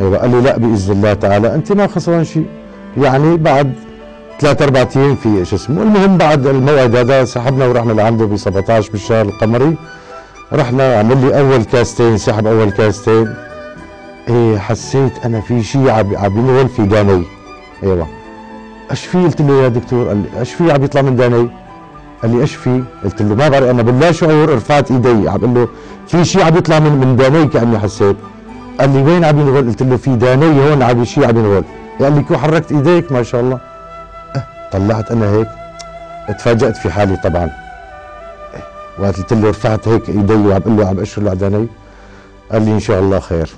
أيوه. 0.00 0.18
قال 0.18 0.30
لي 0.30 0.40
لا 0.40 0.58
بإذن 0.58 0.92
الله 0.92 1.12
تعالى. 1.14 1.54
أنت 1.54 1.72
ما 1.72 1.86
خسران 1.86 2.24
شيء. 2.24 2.46
يعني 2.96 3.36
بعد 3.36 3.72
ثلاث 4.40 4.62
أربع 4.62 4.86
أيام 4.96 5.16
في 5.16 5.44
شو 5.44 5.56
اسمه. 5.56 5.82
المهم 5.82 6.16
بعد 6.16 6.46
الموعد 6.46 6.96
هذا 6.96 7.24
سحبنا 7.24 7.66
ورحنا 7.66 7.92
لعنده 7.92 8.24
ب 8.24 8.36
17 8.36 8.90
بالشهر 8.92 9.24
القمري. 9.24 9.76
رحنا 10.52 10.98
عمل 10.98 11.26
لي 11.26 11.40
أول 11.40 11.64
كاستين 11.64 12.18
سحب 12.18 12.46
أول 12.46 12.70
كاستين. 12.70 13.34
إيه 14.28 14.58
حسيت 14.58 15.12
أنا 15.24 15.40
في 15.40 15.62
شيء 15.62 15.90
عم 15.90 16.38
ينول 16.38 16.68
في 16.68 16.82
داني 16.82 17.22
أيوه. 17.82 18.06
إيش 18.90 19.06
في؟ 19.06 19.18
قلت 19.18 19.40
له 19.40 19.62
يا 19.62 19.68
دكتور 19.68 20.08
قال 20.08 20.16
لي 20.16 20.40
إيش 20.40 20.52
في؟ 20.54 20.72
عم 20.72 20.84
يطلع 20.84 21.02
من 21.02 21.16
داني. 21.16 21.48
قال 22.22 22.30
لي 22.30 22.40
إيش 22.40 22.54
في؟ 22.54 22.82
قلت 23.04 23.22
له 23.22 23.34
ما 23.34 23.48
بعرف 23.48 23.70
أنا 23.70 23.82
باللا 23.82 24.12
شعور 24.12 24.54
رفعت 24.54 24.90
إيدي. 24.90 25.28
عم 25.28 25.38
بقول 25.38 25.54
له 25.54 25.68
في 26.08 26.24
شيء 26.24 26.42
عم 26.42 26.56
يطلع 26.56 26.78
من 26.78 26.92
من 26.92 27.16
داني 27.16 27.46
كأني 27.46 27.78
حسيت. 27.78 28.16
قال 28.80 28.90
لي 28.90 29.02
وين 29.02 29.24
عم 29.24 29.40
ينغل؟ 29.40 29.66
قلت 29.68 29.82
له 29.82 29.96
في 29.96 30.16
داني 30.16 30.46
هون 30.46 30.82
عم 30.82 31.04
شيء 31.04 31.24
عم 31.28 31.36
ينغل. 31.38 31.64
قال 32.00 32.14
لي 32.14 32.22
كيف 32.22 32.36
حركت 32.36 32.72
إيديك؟ 32.72 33.12
ما 33.12 33.22
شاء 33.22 33.40
الله. 33.40 33.60
طلعت 34.72 35.10
أنا 35.10 35.30
هيك 35.30 35.48
تفاجات 36.38 36.76
في 36.76 36.90
حالي 36.90 37.16
طبعا. 37.16 37.50
وقت 38.98 39.16
قلت 39.16 39.32
له 39.32 39.50
رفعت 39.50 39.88
هيك 39.88 40.08
إيدي 40.08 40.34
وعم 40.34 40.58
بقول 40.58 40.76
له 40.76 40.88
عم 40.88 41.00
أشر 41.00 41.22
له 41.22 41.30
عداني 41.30 41.66
قال 42.52 42.62
لي 42.64 42.70
إن 42.70 42.80
شاء 42.80 43.00
الله 43.00 43.20
خير. 43.20 43.50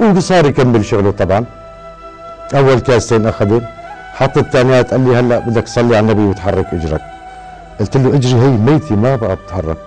وصار 0.00 0.46
يكمل 0.46 0.84
شغله 0.84 1.10
طبعا. 1.10 1.44
أول 2.54 2.78
كاستين 2.78 3.26
اخذ 3.26 3.60
حط 4.14 4.38
الثانيات 4.38 4.90
قال 4.90 5.00
لي 5.08 5.16
هلأ 5.16 5.38
بدك 5.38 5.62
تصلي 5.62 5.96
على 5.96 6.00
النبي 6.00 6.22
وتحرك 6.22 6.66
إجرك. 6.72 7.00
قلت 7.80 7.96
له 7.96 8.14
إجري 8.14 8.40
هي 8.40 8.48
ميتي 8.48 8.94
ما 8.94 9.16
بقى 9.16 9.36
بتحرك. 9.36 9.78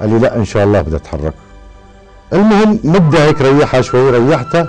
قال 0.00 0.10
لي 0.10 0.18
لا 0.18 0.36
إن 0.36 0.44
شاء 0.44 0.64
الله 0.64 0.80
بدها 0.80 0.98
تتحرك 0.98 1.34
المهم 2.32 2.80
مدة 2.84 3.24
هيك 3.24 3.40
ريحها 3.40 3.80
شوي 3.80 4.10
ريحتها. 4.10 4.66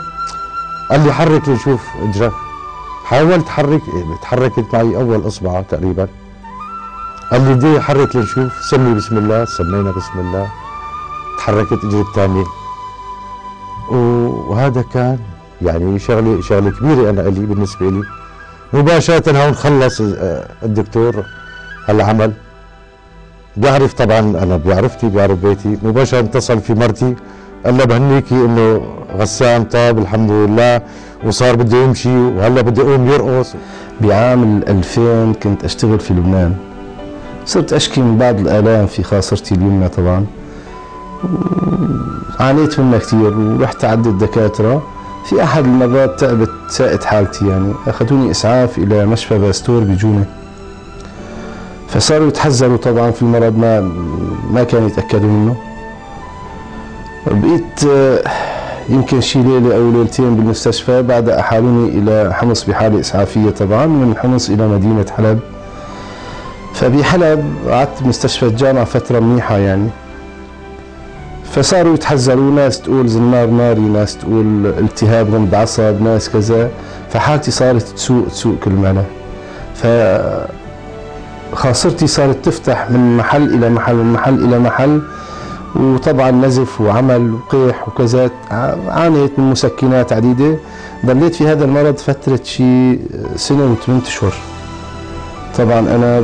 قال 0.91 1.05
لي 1.05 1.13
حرك 1.13 1.50
لنشوف 1.50 1.81
إجرك. 2.03 2.31
حاولت 3.07 3.49
حرك 3.49 3.81
تحركت 4.21 4.65
معي 4.73 4.95
أول 4.95 5.27
اصبعها 5.27 5.61
تقريبا. 5.61 6.07
قال 7.31 7.41
لي 7.41 7.53
دي 7.55 7.81
حرك 7.81 8.15
لنشوف 8.15 8.63
سمي 8.69 8.93
بسم 8.93 9.17
الله 9.17 9.45
سمينا 9.45 9.91
بسم 9.91 10.19
الله. 10.19 10.47
تحركت 11.37 11.83
اجري 11.83 12.01
الثانية 12.01 12.43
وهذا 14.49 14.83
كان 14.93 15.19
يعني 15.61 15.99
شغلة 15.99 16.41
شغلة 16.41 16.71
كبيرة 16.71 17.09
أنا 17.09 17.21
لي 17.21 17.45
بالنسبة 17.45 17.89
لي 17.89 18.03
مباشرة 18.73 19.45
هون 19.45 19.53
خلص 19.53 20.01
الدكتور 20.63 21.23
هالعمل 21.87 22.33
بيعرف 23.57 23.93
طبعا 23.93 24.19
أنا 24.19 24.57
بيعرفتي 24.57 25.09
بيعرف 25.09 25.39
بيتي. 25.39 25.77
مباشرة 25.83 26.19
اتصل 26.19 26.59
في 26.59 26.73
مرتي. 26.73 27.15
قال 27.65 27.77
لها 27.77 27.85
بهنيكي 27.85 28.35
إنه 28.35 28.81
غسان 29.17 29.63
طاب 29.63 29.97
الحمد 29.97 30.31
لله. 30.31 30.81
وصار 31.25 31.55
بده 31.55 31.77
يمشي 31.77 32.17
وهلا 32.17 32.61
بده 32.61 32.83
يقوم 32.83 33.07
يرقص. 33.07 33.53
بعام 34.01 34.61
2000 34.67 35.33
كنت 35.33 35.63
أشتغل 35.63 35.99
في 35.99 36.13
لبنان. 36.13 36.55
صرت 37.45 37.73
أشكي 37.73 38.01
من 38.01 38.17
بعض 38.17 38.39
الآلام 38.39 38.87
في 38.87 39.03
خاصرتي 39.03 39.55
اليمنى 39.55 39.89
طبعا. 39.89 40.25
عانيت 42.39 42.79
منها 42.79 42.97
كثير 42.99 43.37
ورحت 43.37 43.85
عدة 43.85 44.11
دكاترة 44.11 44.83
في 45.29 45.43
أحد 45.43 45.65
المرات 45.65 46.19
تعبت 46.19 46.49
ساءت 46.69 47.03
حالتي 47.03 47.47
يعني 47.47 47.73
أخذوني 47.87 48.31
إسعاف 48.31 48.77
إلى 48.77 49.05
مشفى 49.05 49.37
باستور 49.39 49.83
بجونة. 49.83 50.25
فصاروا 51.87 52.27
يتحذروا 52.27 52.77
طبعا 52.77 53.11
في 53.11 53.21
المرض 53.21 53.57
ما 53.57 53.81
ما 54.51 54.63
كانوا 54.63 54.87
يتأكدوا 54.87 55.29
منه. 55.29 55.55
بقيت 57.31 57.84
يمكن 58.89 59.22
شي 59.22 59.43
ليلة 59.43 59.75
أو 59.75 59.91
ليلتين 59.91 60.36
بالمستشفى 60.36 61.01
بعد 61.01 61.29
أحالوني 61.29 61.89
إلى 61.89 62.34
حمص 62.34 62.63
بحالة 62.63 63.00
إسعافية 63.00 63.50
طبعا 63.50 63.86
من 63.86 64.17
حمص 64.17 64.50
إلى 64.50 64.67
مدينة 64.67 65.05
حلب. 65.17 65.39
فبحلب 66.74 67.53
قعدت 67.69 68.03
بمستشفى 68.03 68.46
الجامعة 68.46 68.84
فترة 68.84 69.19
منيحة 69.19 69.57
يعني. 69.57 69.89
فصاروا 71.51 71.93
يتحذروا 71.93 72.51
ناس 72.51 72.81
تقول 72.81 73.07
زنار 73.07 73.48
ناري 73.48 73.81
ناس 73.81 74.17
تقول 74.17 74.65
التهاب 74.65 75.34
غمد 75.36 75.55
عصب 75.55 76.01
ناس 76.01 76.29
كذا. 76.29 76.69
فحالتي 77.10 77.51
صارت 77.51 77.81
تسوء 77.81 78.27
تسوء 78.27 78.55
كل 78.63 78.72
معنى. 78.72 79.03
ف 79.75 79.88
خاصرتي 81.53 82.07
صارت 82.07 82.46
تفتح 82.46 82.91
من 82.91 83.17
محل 83.17 83.53
إلى 83.53 83.69
محل 83.69 83.96
من 83.96 84.13
محل 84.13 84.43
إلى 84.43 84.60
محل. 84.60 85.01
وطبعا 85.75 86.31
نزف 86.31 86.81
وعمل 86.81 87.33
وقيح 87.33 87.88
وكذا 87.88 88.29
عانيت 88.88 89.39
من 89.39 89.51
مسكنات 89.51 90.13
عديدة. 90.13 90.57
ضليت 91.05 91.36
في 91.36 91.47
هذا 91.47 91.65
المرض 91.65 91.97
فترة 91.97 92.39
شي 92.43 93.00
سنة 93.36 93.71
وثمان 93.71 94.01
أشهر. 94.05 94.33
طبعا 95.57 95.79
أنا 95.79 96.21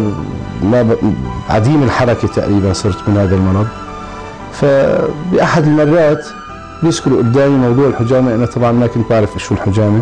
ما 0.63 0.95
عديم 1.49 1.83
الحركة 1.83 2.27
تقريبا 2.27 2.73
صرت 2.73 3.09
من 3.09 3.17
هذا 3.17 3.35
المرض. 3.35 3.67
فبأحد 4.51 5.63
المرات 5.63 6.25
بيذكروا 6.83 7.17
قدامي 7.17 7.55
موضوع 7.55 7.87
الحجامة. 7.87 8.35
أنا 8.35 8.45
طبعا 8.45 8.71
ما 8.71 8.87
كنت 8.87 9.09
بعرف 9.09 9.37
شو 9.37 9.55
الحجامة. 9.55 10.01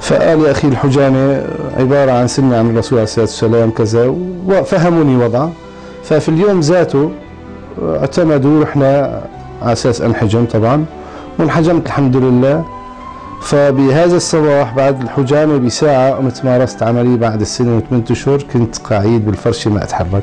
فقال 0.00 0.40
يا 0.40 0.50
أخي 0.50 0.68
الحجامة 0.68 1.44
عبارة 1.78 2.12
عن 2.12 2.28
سنة 2.28 2.56
عن 2.56 2.70
الرسول 2.70 2.98
عليه 2.98 3.04
الصلاة 3.04 3.24
والسلام 3.24 3.70
كذا 3.70 4.14
وفهموني 4.46 5.24
وضعه. 5.24 5.52
ففي 6.04 6.28
اليوم 6.28 6.60
ذاته 6.60 7.10
اعتمدوا 7.82 8.62
رحنا 8.62 9.20
على 9.62 9.72
أساس 9.72 10.00
أنحجم 10.00 10.44
طبعا. 10.44 10.84
وانحجمت 11.38 11.86
الحمد 11.86 12.16
لله 12.16 12.64
فبهذا 13.42 14.16
الصباح 14.16 14.74
بعد 14.74 15.02
الحجامة 15.02 15.56
بساعة 15.56 16.10
قمت 16.10 16.44
مارست 16.44 16.82
عملي 16.82 17.16
بعد 17.16 17.40
السنة 17.40 17.76
وثمانية 17.76 18.04
أشهر 18.10 18.42
كنت 18.52 18.78
قاعد 18.78 19.22
بالفرشة 19.26 19.70
ما 19.70 19.84
أتحرك. 19.84 20.22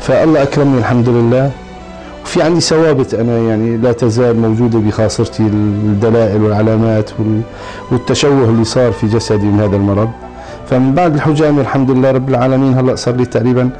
فالله 0.00 0.42
أكرمني 0.42 0.78
الحمد 0.78 1.08
لله 1.08 1.50
وفي 2.24 2.42
عندي 2.42 2.60
ثوابت 2.60 3.14
أنا 3.14 3.38
يعني 3.38 3.76
لا 3.76 3.92
تزال 3.92 4.40
موجودة 4.40 4.78
بخاصرتي 4.78 5.42
الدلائل 5.42 6.42
والعلامات 6.42 7.10
والتشوه 7.92 8.48
اللي 8.48 8.64
صار 8.64 8.92
في 8.92 9.06
جسدي 9.06 9.46
من 9.46 9.60
هذا 9.60 9.76
المرض. 9.76 10.10
فمن 10.70 10.94
بعد 10.94 11.14
الحجامة 11.14 11.60
الحمد 11.60 11.90
لله 11.90 12.10
رب 12.10 12.28
العالمين. 12.28 12.78
هلا 12.78 12.94
صار 12.94 13.16
لي 13.16 13.26
تقريبا 13.26 13.70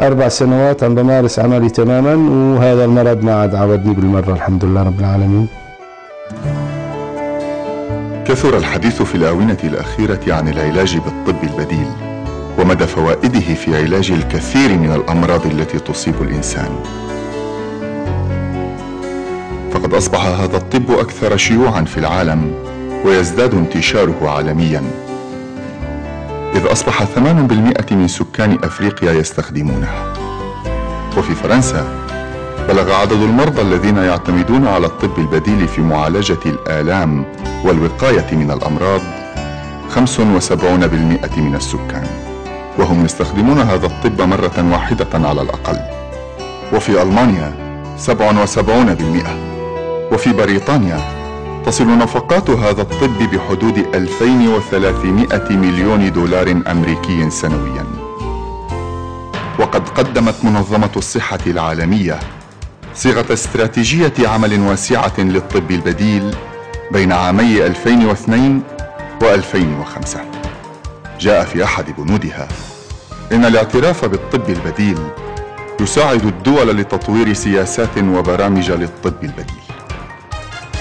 أربع 0.00 0.28
سنوات 0.28 0.84
عم 0.84 0.94
بمارس 0.94 1.38
عملي 1.38 1.68
تماما 1.70 2.14
وهذا 2.58 2.84
المرض 2.84 3.22
ما 3.22 3.34
عاد 3.34 3.54
عودني 3.54 3.94
بالمرة 3.94 4.32
الحمد 4.32 4.64
لله 4.64 4.82
رب 4.82 5.00
العالمين. 5.00 5.46
كثر 8.24 8.56
الحديث 8.56 9.02
في 9.02 9.14
الآونة 9.14 9.56
الأخيرة 9.64 10.20
عن 10.28 10.48
العلاج 10.48 10.98
بالطب 10.98 11.42
البديل 11.42 11.86
ومدى 12.58 12.86
فوائده 12.86 13.54
في 13.54 13.76
علاج 13.76 14.10
الكثير 14.10 14.78
من 14.78 14.92
الأمراض 14.92 15.46
التي 15.46 15.78
تصيب 15.78 16.14
الإنسان. 16.20 16.70
فقد 19.72 19.94
أصبح 19.94 20.26
هذا 20.26 20.56
الطب 20.56 20.90
أكثر 20.90 21.36
شيوعا 21.36 21.82
في 21.82 21.98
العالم 21.98 22.52
ويزداد 23.04 23.54
انتشاره 23.54 24.30
عالميا. 24.30 25.07
إذ 26.54 26.72
أصبح 26.72 27.04
8% 27.04 27.92
من 27.92 28.08
سكان 28.08 28.58
أفريقيا 28.64 29.12
يستخدمونه 29.12 29.88
وفي 31.16 31.34
فرنسا 31.34 31.86
بلغ 32.68 32.92
عدد 32.92 33.12
المرضى 33.22 33.62
الذين 33.62 33.96
يعتمدون 33.96 34.66
على 34.66 34.86
الطب 34.86 35.18
البديل 35.18 35.68
في 35.68 35.80
معالجة 35.80 36.38
الآلام 36.46 37.24
والوقاية 37.64 38.26
من 38.32 38.50
الأمراض 38.50 39.00
75% 39.94 41.38
من 41.38 41.54
السكان. 41.54 42.06
وهم 42.78 43.04
يستخدمون 43.04 43.58
هذا 43.58 43.86
الطب 43.86 44.22
مرة 44.22 44.72
واحدة 44.72 45.28
على 45.28 45.42
الأقل. 45.42 45.78
وفي 46.74 47.02
ألمانيا 47.02 47.52
77% 48.06 50.12
وفي 50.12 50.32
بريطانيا 50.32 51.17
تصل 51.68 51.98
نفقات 51.98 52.50
هذا 52.50 52.82
الطب 52.82 53.18
بحدود 53.18 53.78
2300 53.94 55.50
مليون 55.50 56.12
دولار 56.12 56.62
أمريكي 56.70 57.30
سنويا. 57.30 57.86
وقد 59.58 59.88
قدمت 59.88 60.44
منظمة 60.44 60.90
الصحة 60.96 61.38
العالمية 61.46 62.20
صيغة 62.94 63.32
استراتيجية 63.32 64.12
عمل 64.18 64.60
واسعة 64.60 65.12
للطب 65.18 65.70
البديل 65.70 66.34
بين 66.92 67.12
عامي 67.12 67.66
2002 67.66 68.62
و2005 69.20 70.18
جاء 71.20 71.44
في 71.44 71.64
أحد 71.64 71.84
بنودها 71.98 72.48
إن 73.32 73.44
الاعتراف 73.44 74.04
بالطب 74.04 74.50
البديل 74.50 74.98
يساعد 75.80 76.24
الدول 76.24 76.76
لتطوير 76.76 77.32
سياسات 77.32 77.98
وبرامج 77.98 78.70
للطب 78.70 79.24
البديل. 79.24 79.67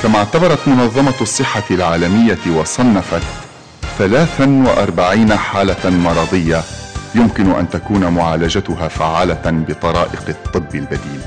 كما 0.03 0.17
اعتبرت 0.17 0.67
منظمة 0.67 1.13
الصحة 1.21 1.63
العالمية 1.71 2.37
وصنفت 2.59 3.21
43 3.97 5.35
حالة 5.37 5.89
مرضية 5.89 6.61
يمكن 7.15 7.51
أن 7.51 7.69
تكون 7.69 8.07
معالجتها 8.07 8.87
فعالة 8.87 9.41
بطرائق 9.45 10.23
الطب 10.29 10.75
البديل 10.75 11.21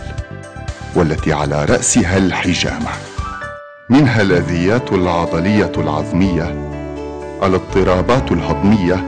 والتي 0.94 1.32
على 1.32 1.64
رأسها 1.64 2.16
الحجامة. 2.16 2.88
منها 3.90 4.22
الأذيات 4.22 4.92
العضلية 4.92 5.72
العظمية 5.76 6.54
الاضطرابات 7.42 8.32
الهضمية 8.32 9.04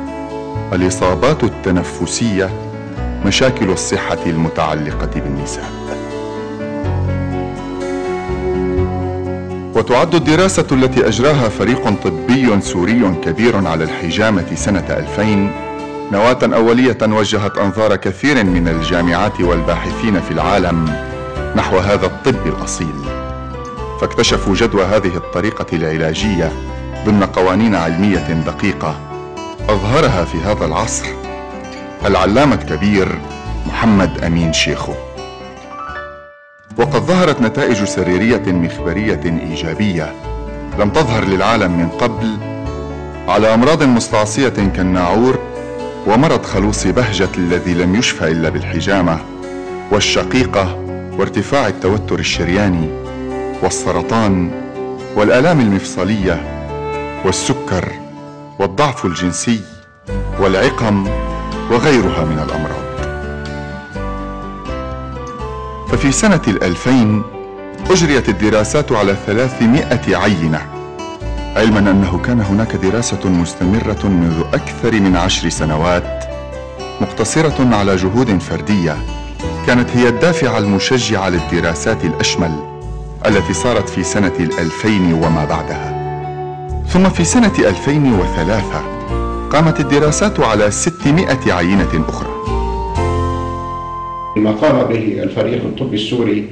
الإصابات 0.72 1.44
التنفسية 1.44 2.50
مشاكل 3.26 3.70
الصحة 3.70 4.18
المتعلقة 4.26 5.10
بالنساء. 5.20 5.70
وتعد 9.74 10.14
الدراسة 10.14 10.66
التي 10.72 11.08
أجراها 11.08 11.48
فريق 11.48 11.88
طبي 12.04 12.60
سوري 12.60 13.14
كبير 13.24 13.66
على 13.68 13.84
الحجامة 13.84 14.54
سنة 14.54 14.86
2000 14.90 15.50
نواة 16.12 16.38
أولية 16.42 16.98
وجهت 17.02 17.58
أنظار 17.58 17.96
كثير 17.96 18.44
من 18.44 18.68
الجامعات 18.68 19.40
والباحثين 19.40 20.20
في 20.20 20.30
العالم 20.30 20.96
نحو 21.56 21.78
هذا 21.78 22.06
الطب 22.06 22.46
الأصيل. 22.46 22.94
فاكتشفوا 24.00 24.54
جدوى 24.54 24.84
هذه 24.84 25.16
الطريقة 25.16 25.66
العلاجية 25.72 26.52
ضمن 27.06 27.24
قوانين 27.24 27.74
علمية 27.74 28.42
دقيقة 28.46 29.00
أظهرها 29.68 30.24
في 30.24 30.38
هذا 30.38 30.64
العصر 30.64 31.06
العلامة 32.06 32.54
الكبير 32.54 33.18
محمد 33.66 34.24
أمين 34.24 34.52
شيخو. 34.52 34.92
وقد 36.78 37.00
ظهرت 37.02 37.42
نتائج 37.42 37.84
سريرية 37.84 38.42
مخبرية 38.46 39.20
إيجابية 39.24 40.12
لم 40.78 40.90
تظهر 40.90 41.24
للعالم 41.24 41.78
من 41.78 41.88
قبل 41.88 42.36
على 43.28 43.54
أمراض 43.54 43.82
مستعصية 43.82 44.48
كالناعور 44.76 45.38
ومرض 46.06 46.42
خلوص 46.44 46.86
بهجة 46.86 47.28
الذي 47.38 47.74
لم 47.74 47.94
يشفى 47.94 48.30
إلا 48.30 48.48
بالحجامة 48.48 49.18
والشقيقة 49.92 50.78
وارتفاع 51.18 51.66
التوتر 51.66 52.18
الشرياني 52.18 52.88
والسرطان 53.62 54.50
والآلام 55.16 55.60
المفصلية 55.60 56.40
والسكر 57.24 57.88
والضعف 58.58 59.04
الجنسي 59.04 59.60
والعقم 60.40 61.06
وغيرها 61.70 62.24
من 62.24 62.38
الأمراض. 62.38 62.91
ففي 65.92 66.12
سنة 66.12 66.40
الألفين 66.48 67.22
أجريت 67.90 68.28
الدراسات 68.28 68.92
على 68.92 69.16
ثلاثمائة 69.26 70.16
عينة 70.16 70.60
علما 71.56 71.78
أنه 71.78 72.18
كان 72.18 72.40
هناك 72.40 72.76
دراسة 72.76 73.28
مستمرة 73.28 73.98
منذ 74.04 74.42
أكثر 74.54 74.92
من 75.00 75.16
عشر 75.16 75.48
سنوات 75.48 76.24
مقتصرة 77.00 77.74
على 77.76 77.96
جهود 77.96 78.42
فردية 78.42 78.96
كانت 79.66 79.90
هي 79.96 80.08
الدافع 80.08 80.58
المشجع 80.58 81.28
للدراسات 81.28 82.04
الأشمل 82.04 82.52
التي 83.26 83.52
صارت 83.54 83.88
في 83.88 84.02
سنة 84.02 84.32
الألفين 84.40 85.12
وما 85.14 85.44
بعدها. 85.44 85.92
ثم 86.88 87.08
في 87.08 87.24
سنة 87.24 87.52
2003 87.58 88.62
قامت 89.52 89.80
الدراسات 89.80 90.40
على 90.40 90.70
600 90.70 91.52
عينة 91.52 92.04
أخرى. 92.08 92.31
ما 94.36 94.50
قام 94.50 94.88
به 94.88 95.22
الفريق 95.22 95.62
الطبي 95.64 95.96
السوري 95.96 96.44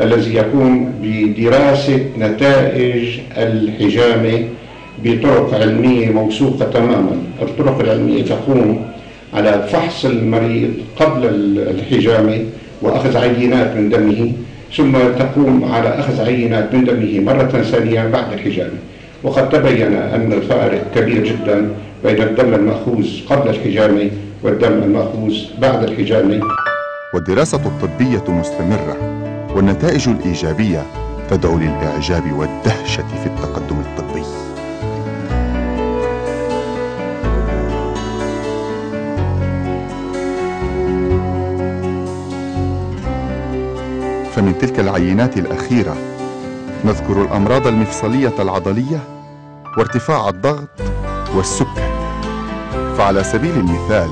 الذي 0.00 0.34
يقوم 0.34 0.92
بدراسة 1.02 2.00
نتائج 2.18 3.18
الحجامة 3.36 4.44
بطرق 5.04 5.54
علمية 5.54 6.10
موثوقة 6.10 6.64
تماما. 6.64 7.16
الطرق 7.42 7.80
العلمية 7.80 8.22
تقوم 8.24 8.86
على 9.34 9.66
فحص 9.72 10.04
المريض 10.04 10.70
قبل 10.96 11.26
الحجامة 11.56 12.38
وأخذ 12.82 13.16
عينات 13.16 13.76
من 13.76 13.88
دمه 13.88 14.32
ثم 14.76 14.92
تقوم 15.18 15.64
على 15.72 15.88
أخذ 15.88 16.20
عينات 16.26 16.74
من 16.74 16.84
دمه 16.84 17.20
مرة 17.20 17.62
ثانية 17.62 18.06
بعد 18.06 18.32
الحجامة 18.32 18.78
وقد 19.22 19.48
تبين 19.48 19.92
أن 19.94 20.32
الفارق 20.32 20.84
كبير 20.94 21.24
جدا 21.24 21.68
بين 22.04 22.22
الدم 22.22 22.54
المأخوذ 22.54 23.06
قبل 23.30 23.50
الحجامة 23.50 24.10
والدم 24.42 24.82
المأخوذ 24.82 25.34
بعد 25.58 25.82
الحجامة 25.82 26.40
والدراسة 27.14 27.60
الطبية 27.66 28.24
مستمرة 28.28 28.96
والنتائج 29.54 30.08
الإيجابية 30.08 30.86
تدعو 31.30 31.58
للإعجاب 31.58 32.32
والدهشة 32.32 33.08
في 33.22 33.26
التقدم 33.26 33.80
الطبي. 33.80 34.22
فمن 44.32 44.58
تلك 44.58 44.80
العينات 44.80 45.36
الأخيرة 45.36 45.96
نذكر 46.84 47.22
الأمراض 47.22 47.66
المفصلية 47.66 48.34
العضلية 48.38 49.00
وارتفاع 49.78 50.28
الضغط 50.28 50.68
والسكر. 51.36 51.88
فعلى 52.96 53.24
سبيل 53.24 53.54
المثال 53.58 54.10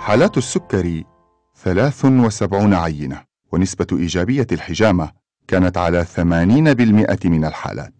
حالات 0.00 0.38
السكري 0.38 1.17
73 1.64 2.74
عينة 2.74 3.20
ونسبة 3.52 3.86
إيجابية 3.92 4.46
الحجامة 4.52 5.10
كانت 5.48 5.78
على 5.78 6.04
80% 6.04 6.18
من 7.26 7.44
الحالات. 7.44 7.94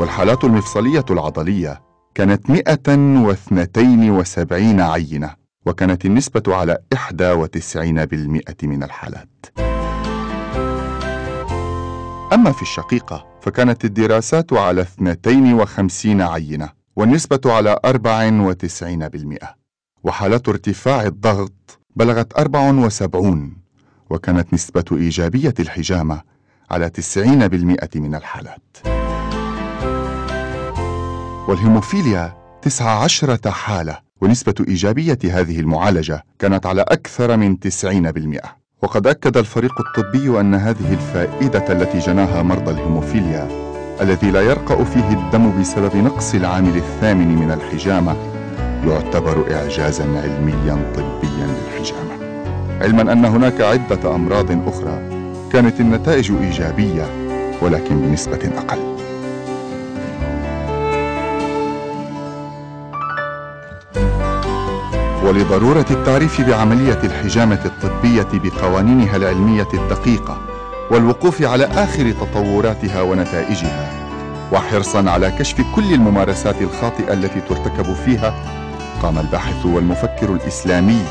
والحالات 0.00 0.44
المفصلية 0.44 1.04
العضلية 1.10 1.82
كانت 2.14 2.50
172 2.50 4.80
عينة 4.80 5.34
وكانت 5.66 6.04
النسبة 6.04 6.42
على 6.48 6.78
91% 6.94 8.64
من 8.64 8.82
الحالات. 8.82 9.46
أما 12.32 12.52
في 12.52 12.62
الشقيقة 12.62 13.26
فكانت 13.40 13.84
الدراسات 13.84 14.52
على 14.52 14.80
52 14.80 16.22
عينة 16.22 16.68
والنسبة 16.96 17.40
على 17.46 17.78
94% 17.86 19.63
وحالات 20.04 20.48
ارتفاع 20.48 21.02
الضغط 21.02 21.80
بلغت 21.96 22.38
74 22.38 23.56
وكانت 24.10 24.54
نسبة 24.54 24.84
إيجابية 24.92 25.54
الحجامة 25.60 26.20
على 26.70 26.90
90% 26.90 27.96
من 27.96 28.14
الحالات. 28.14 28.76
والهيموفيليا 31.48 32.34
19 32.62 33.38
حالة 33.50 33.98
ونسبة 34.20 34.54
إيجابية 34.68 35.18
هذه 35.24 35.60
المعالجة 35.60 36.24
كانت 36.38 36.66
على 36.66 36.82
أكثر 36.82 37.36
من 37.36 37.56
90% 37.58 38.48
وقد 38.82 39.06
أكد 39.06 39.36
الفريق 39.36 39.74
الطبي 39.80 40.40
أن 40.40 40.54
هذه 40.54 40.92
الفائدة 40.92 41.72
التي 41.72 41.98
جناها 41.98 42.42
مرضى 42.42 42.70
الهيموفيليا 42.70 43.48
الذي 44.00 44.30
لا 44.30 44.40
يرقأ 44.40 44.84
فيه 44.84 45.08
الدم 45.08 45.60
بسبب 45.60 45.96
نقص 45.96 46.34
العامل 46.34 46.76
الثامن 46.76 47.34
من 47.36 47.50
الحجامة 47.50 48.33
يعتبر 48.88 49.44
إعجازا 49.54 50.04
علميا 50.04 50.92
طبيا 50.96 51.46
للحجامة. 51.46 52.14
علما 52.80 53.12
أن 53.12 53.24
هناك 53.24 53.60
عدة 53.60 54.14
أمراض 54.14 54.68
أخرى 54.68 54.98
كانت 55.52 55.80
النتائج 55.80 56.32
إيجابية 56.32 57.06
ولكن 57.62 58.00
بنسبة 58.00 58.50
أقل. 58.58 58.94
ولضرورة 65.24 65.86
التعريف 65.90 66.40
بعملية 66.40 66.98
الحجامة 67.04 67.58
الطبية 67.64 68.28
بقوانينها 68.32 69.16
العلمية 69.16 69.68
الدقيقة 69.74 70.38
والوقوف 70.90 71.42
على 71.42 71.64
آخر 71.64 72.10
تطوراتها 72.10 73.02
ونتائجها 73.02 73.90
وحرصا 74.52 75.10
على 75.10 75.30
كشف 75.30 75.60
كل 75.74 75.94
الممارسات 75.94 76.62
الخاطئة 76.62 77.12
التي 77.12 77.40
ترتكب 77.40 77.94
فيها 77.94 78.34
قام 79.02 79.18
الباحث 79.18 79.66
والمفكر 79.66 80.32
الإسلامي 80.34 81.02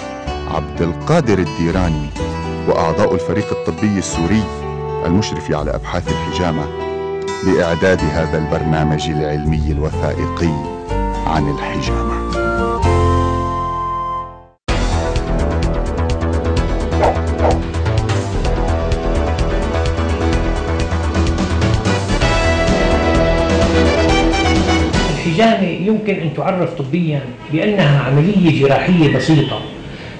عبد 0.52 0.82
القادر 0.82 1.39
الديراني 1.39 2.10
وأعضاء 2.67 3.13
الفريق 3.13 3.48
الطبي 3.52 3.98
السوري 3.98 4.43
المشرف 5.06 5.52
على 5.52 5.76
أبحاث 5.76 6.08
الحجامة 6.08 6.65
بإعداد 7.46 8.00
هذا 8.00 8.38
البرنامج 8.38 9.10
العلمي 9.10 9.72
الوثائقي 9.72 10.54
عن 11.28 11.50
الحجامة. 11.50 12.72
يمكن 26.08 26.22
أن 26.22 26.34
تعرف 26.34 26.74
طبيا 26.74 27.22
بأنها 27.54 28.00
عملية 28.00 28.62
جراحية 28.62 29.16
بسيطة 29.16 29.60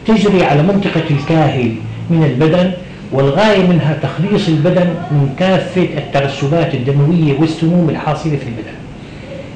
تجري 0.08 0.44
على 0.44 0.64
منطقة 0.64 1.04
الكاهل 1.12 1.72
من 2.10 2.24
البدن 2.24 2.72
والغاية 3.12 3.68
منها 3.68 3.98
تخليص 4.04 4.48
البدن 4.48 4.88
من 5.12 5.36
كافة 5.40 5.82
الترسبات 5.98 6.74
الدموية 6.74 7.40
والسموم 7.40 7.90
الحاصلة 7.90 8.38
في 8.38 8.46
البدن. 8.48 8.74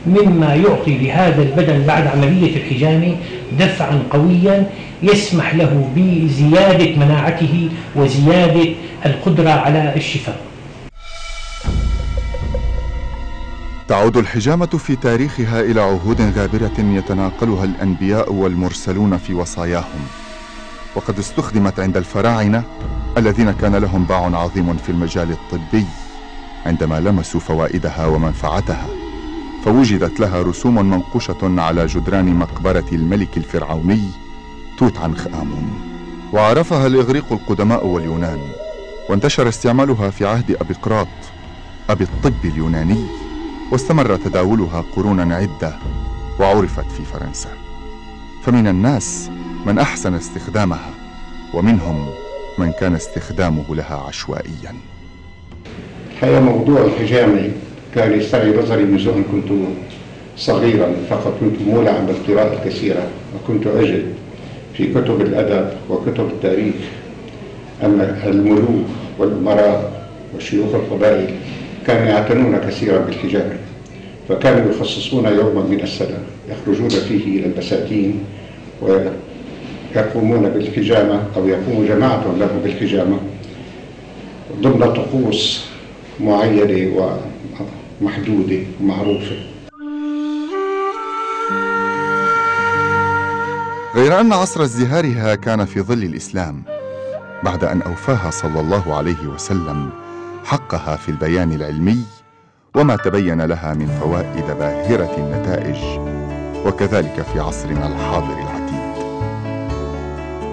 مما 0.07 0.55
يعطي 0.55 0.97
لهذا 0.97 1.41
البدن 1.41 1.83
بعد 1.87 2.07
عملية 2.07 2.55
الحجامة 2.55 3.15
دفعا 3.59 3.99
قويا 4.09 4.63
يسمح 5.03 5.55
له 5.55 5.89
بزيادة 5.95 6.95
مناعته 6.95 7.69
وزيادة 7.95 8.69
القدرة 9.05 9.49
على 9.49 9.93
الشفاء. 9.95 10.37
تعود 13.87 14.17
الحجامة 14.17 14.65
في 14.65 14.95
تاريخها 14.95 15.61
إلى 15.61 15.81
عهود 15.81 16.21
غابرة 16.21 16.79
يتناقلها 16.79 17.63
الأنبياء 17.63 18.33
والمرسلون 18.33 19.17
في 19.17 19.33
وصاياهم. 19.33 20.07
وقد 20.95 21.19
استخدمت 21.19 21.79
عند 21.79 21.97
الفراعنة 21.97 22.63
الذين 23.17 23.51
كان 23.51 23.75
لهم 23.75 24.03
باع 24.03 24.37
عظيم 24.37 24.77
في 24.77 24.89
المجال 24.91 25.31
الطبي 25.31 25.85
عندما 26.65 26.99
لمسوا 26.99 27.39
فوائدها 27.39 28.05
ومنفعتها. 28.05 28.87
فوجدت 29.65 30.19
لها 30.19 30.41
رسوم 30.41 30.75
منقوشة 30.89 31.61
على 31.61 31.85
جدران 31.85 32.35
مقبرة 32.35 32.85
الملك 32.91 33.37
الفرعوني 33.37 34.09
توت 34.77 34.97
عنخ 34.97 35.27
آمون 35.27 35.79
وعرفها 36.33 36.87
الإغريق 36.87 37.25
القدماء 37.31 37.85
واليونان 37.85 38.39
وانتشر 39.09 39.47
استعمالها 39.49 40.09
في 40.09 40.25
عهد 40.25 40.57
أبيقراط 40.61 41.07
أبي 41.89 42.03
الطب 42.03 42.45
اليوناني. 42.45 43.26
واستمر 43.71 44.15
تداولها 44.15 44.85
قرونا 44.95 45.35
عدة 45.35 45.75
وعرفت 46.39 46.91
في 46.91 47.03
فرنسا. 47.05 47.49
فمن 48.43 48.67
الناس 48.67 49.29
من 49.65 49.79
أحسن 49.79 50.13
استخدامها 50.13 50.89
ومنهم 51.53 52.09
من 52.57 52.71
كان 52.71 52.95
استخدامه 52.95 53.75
لها 53.75 53.95
عشوائيا. 54.07 54.75
الحقيقة 56.11 56.39
موضوع 56.39 56.81
الحجامة 56.81 57.51
كان 57.95 58.19
يستعي 58.19 58.57
نظري 58.57 58.83
منذ 58.83 59.07
أن 59.07 59.23
كنت 59.31 59.51
صغيرا 60.37 60.93
فقط 61.09 61.33
كنت 61.39 61.61
مولعا 61.67 61.99
بالقراءة 61.99 62.53
الكثيرة 62.53 63.07
وكنت 63.35 63.67
أجد 63.67 64.13
في 64.73 64.93
كتب 64.93 65.21
الأدب 65.21 65.69
وكتب 65.89 66.27
التاريخ. 66.27 66.75
أن 67.83 68.21
الملوك 68.25 68.85
والأمراء 69.19 70.07
وشيوخ 70.35 70.75
القبائل 70.75 71.35
كانوا 71.87 72.07
يعتنون 72.07 72.57
كثيرا 72.57 72.97
بالحجامة 72.99 73.57
فكانوا 74.29 74.71
يخصصون 74.71 75.25
يوما 75.25 75.61
من 75.63 75.79
السنة 75.83 76.17
يخرجون 76.49 76.89
فيه 76.89 77.39
إلى 77.39 77.45
البساتين 77.45 78.23
ويقومون 78.81 80.49
بالحجامة 80.49 81.23
أو 81.35 81.47
يقوم 81.47 81.85
جماعة 81.87 82.23
لهم 82.39 82.59
بالحجامة 82.63 83.17
ضمن 84.61 84.93
طقوس 84.93 85.65
معينة 86.19 87.11
ومحدودة 88.01 88.59
ومعروفة. 88.81 89.35
غير 93.95 94.19
أن 94.19 94.33
عصر 94.33 94.63
ازدهارها 94.63 95.35
كان 95.35 95.65
في 95.65 95.81
ظل 95.81 96.03
الإسلام 96.03 96.63
بعد 97.43 97.63
أن 97.63 97.81
أوفاها 97.81 98.31
صلى 98.31 98.59
الله 98.59 98.95
عليه 98.95 99.27
وسلم 99.35 99.89
حقها 100.47 100.95
في 100.95 101.09
البيان 101.09 101.51
العلمي 101.53 102.03
وما 102.75 102.95
تبين 102.95 103.41
لها 103.41 103.73
من 103.73 103.87
فوائد 103.87 104.45
باهرة 104.59 105.15
النتائج 105.17 105.99
وكذلك 106.65 107.21
في 107.33 107.39
عصرنا 107.39 107.87
الحاضر 107.87 108.33
العتيد. 108.33 109.03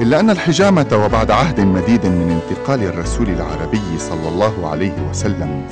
إلا 0.00 0.20
أن 0.20 0.30
الحجامة 0.30 1.04
وبعد 1.04 1.30
عهد 1.30 1.60
مديد 1.60 2.06
من 2.06 2.40
انتقال 2.40 2.82
الرسول 2.82 3.28
العربي 3.28 3.98
صلى 3.98 4.28
الله 4.28 4.70
عليه 4.70 5.08
وسلم 5.10 5.66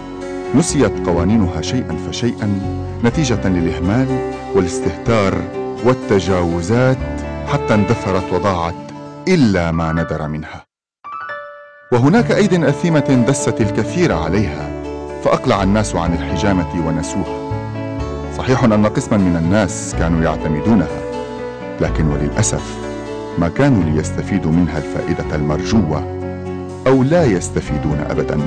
نسيت 0.54 1.06
قوانينها 1.06 1.61
شيئا 1.61 1.96
فشيئا 2.08 2.61
نتيجة 3.04 3.48
للإهمال 3.48 4.32
والاستهتار 4.54 5.35
والتجاوزات 5.85 6.98
حتى 7.46 7.74
اندثرت 7.74 8.32
وضاعت 8.32 8.74
إلا 9.28 9.70
ما 9.70 9.92
ندر 9.92 10.28
منها. 10.28 10.71
وهناك 11.92 12.33
أيد 12.33 12.64
أثيمة 12.64 13.24
دست 13.28 13.61
الكثير 13.61 14.12
عليها 14.12 14.83
فأقلع 15.24 15.62
الناس 15.62 15.96
عن 15.96 16.12
الحجامة 16.14 16.87
ونسوها. 16.87 17.52
صحيح 18.38 18.64
أن 18.64 18.87
قسما 18.87 19.18
من 19.18 19.37
الناس 19.37 19.94
كانوا 19.98 20.24
يعتمدونها 20.24 21.02
لكن 21.81 22.07
وللأسف 22.07 22.76
ما 23.38 23.48
كانوا 23.48 23.83
ليستفيدوا 23.85 24.52
منها 24.52 24.78
الفائدة 24.78 25.37
المرجوة 25.37 25.98
أو 26.87 27.02
لا 27.02 27.24
يستفيدون 27.24 27.98
أبدا. 28.11 28.40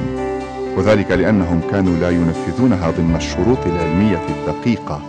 وذلك 0.77 1.11
لأنهم 1.11 1.61
كانوا 1.71 1.97
لا 1.97 2.09
ينفذونها 2.09 2.91
ضمن 2.91 3.15
الشروط 3.15 3.59
العلمية 3.65 4.21
الدقيقة 4.29 5.01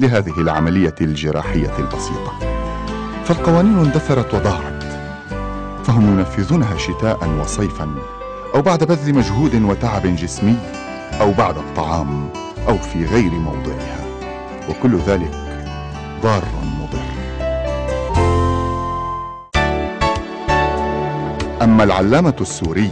لهذه 0.00 0.40
العملية 0.40 0.94
الجراحية 1.00 1.78
البسيطة. 1.78 2.32
فالقوانين 3.24 3.78
اندثرت 3.78 4.34
وضاعت 4.34 4.73
فهم 5.84 6.18
ينفذونها 6.18 6.76
شتاء 6.76 7.28
وصيفا 7.40 7.94
أو 8.54 8.62
بعد 8.62 8.84
بذل 8.84 9.14
مجهود 9.14 9.62
وتعب 9.62 10.06
جسمي 10.06 10.56
أو 11.20 11.32
بعد 11.32 11.56
الطعام 11.56 12.28
أو 12.68 12.78
في 12.78 13.04
غير 13.04 13.30
موضعها. 13.30 14.04
وكل 14.68 14.96
ذلك 14.96 15.30
ضار 16.22 16.42
مضر. 16.80 17.04
أما 21.62 21.84
العلامة 21.84 22.36
السوري 22.40 22.90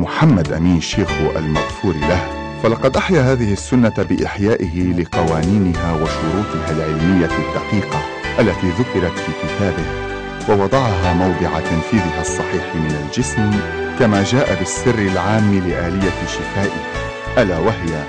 محمد 0.00 0.52
أمين 0.52 0.80
شيخو 0.80 1.30
المغفور 1.36 1.94
له 1.94 2.20
فلقد 2.62 2.96
أحيا 2.96 3.32
هذه 3.32 3.52
السنة 3.52 3.94
بإحيائه 4.10 4.92
لقوانينها 4.92 5.92
وشروطها 5.92 6.70
العلمية 6.70 7.30
الدقيقة 7.38 8.00
التي 8.38 8.70
ذكرت 8.70 9.18
في 9.18 9.32
كتابه. 9.42 10.09
ووضعها 10.48 11.12
موضع 11.14 11.60
تنفيذها 11.60 12.20
الصحيح 12.20 12.76
من 12.76 13.06
الجسم 13.06 13.50
كما 13.98 14.24
جاء 14.24 14.58
بالسر 14.58 14.98
العام 14.98 15.58
لآلية 15.68 16.26
شفائها 16.26 16.90
ألا 17.38 17.58
وهي 17.58 18.04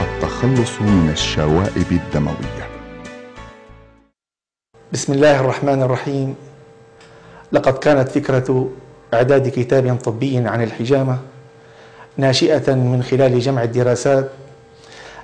التخلص 0.00 0.80
من 0.80 1.10
الشوائب 1.12 1.92
الدموية. 1.92 2.68
بسم 4.92 5.12
الله 5.12 5.40
الرحمن 5.40 5.82
الرحيم. 5.82 6.34
لقد 7.52 7.78
كانت 7.78 8.08
فكرة 8.08 8.70
إعداد 9.14 9.48
كتاب 9.48 9.96
طبي 9.96 10.36
عن 10.36 10.62
الحجامة 10.62 11.18
ناشئة 12.16 12.74
من 12.74 13.02
خلال 13.02 13.40
جمع 13.40 13.62
الدراسات 13.62 14.30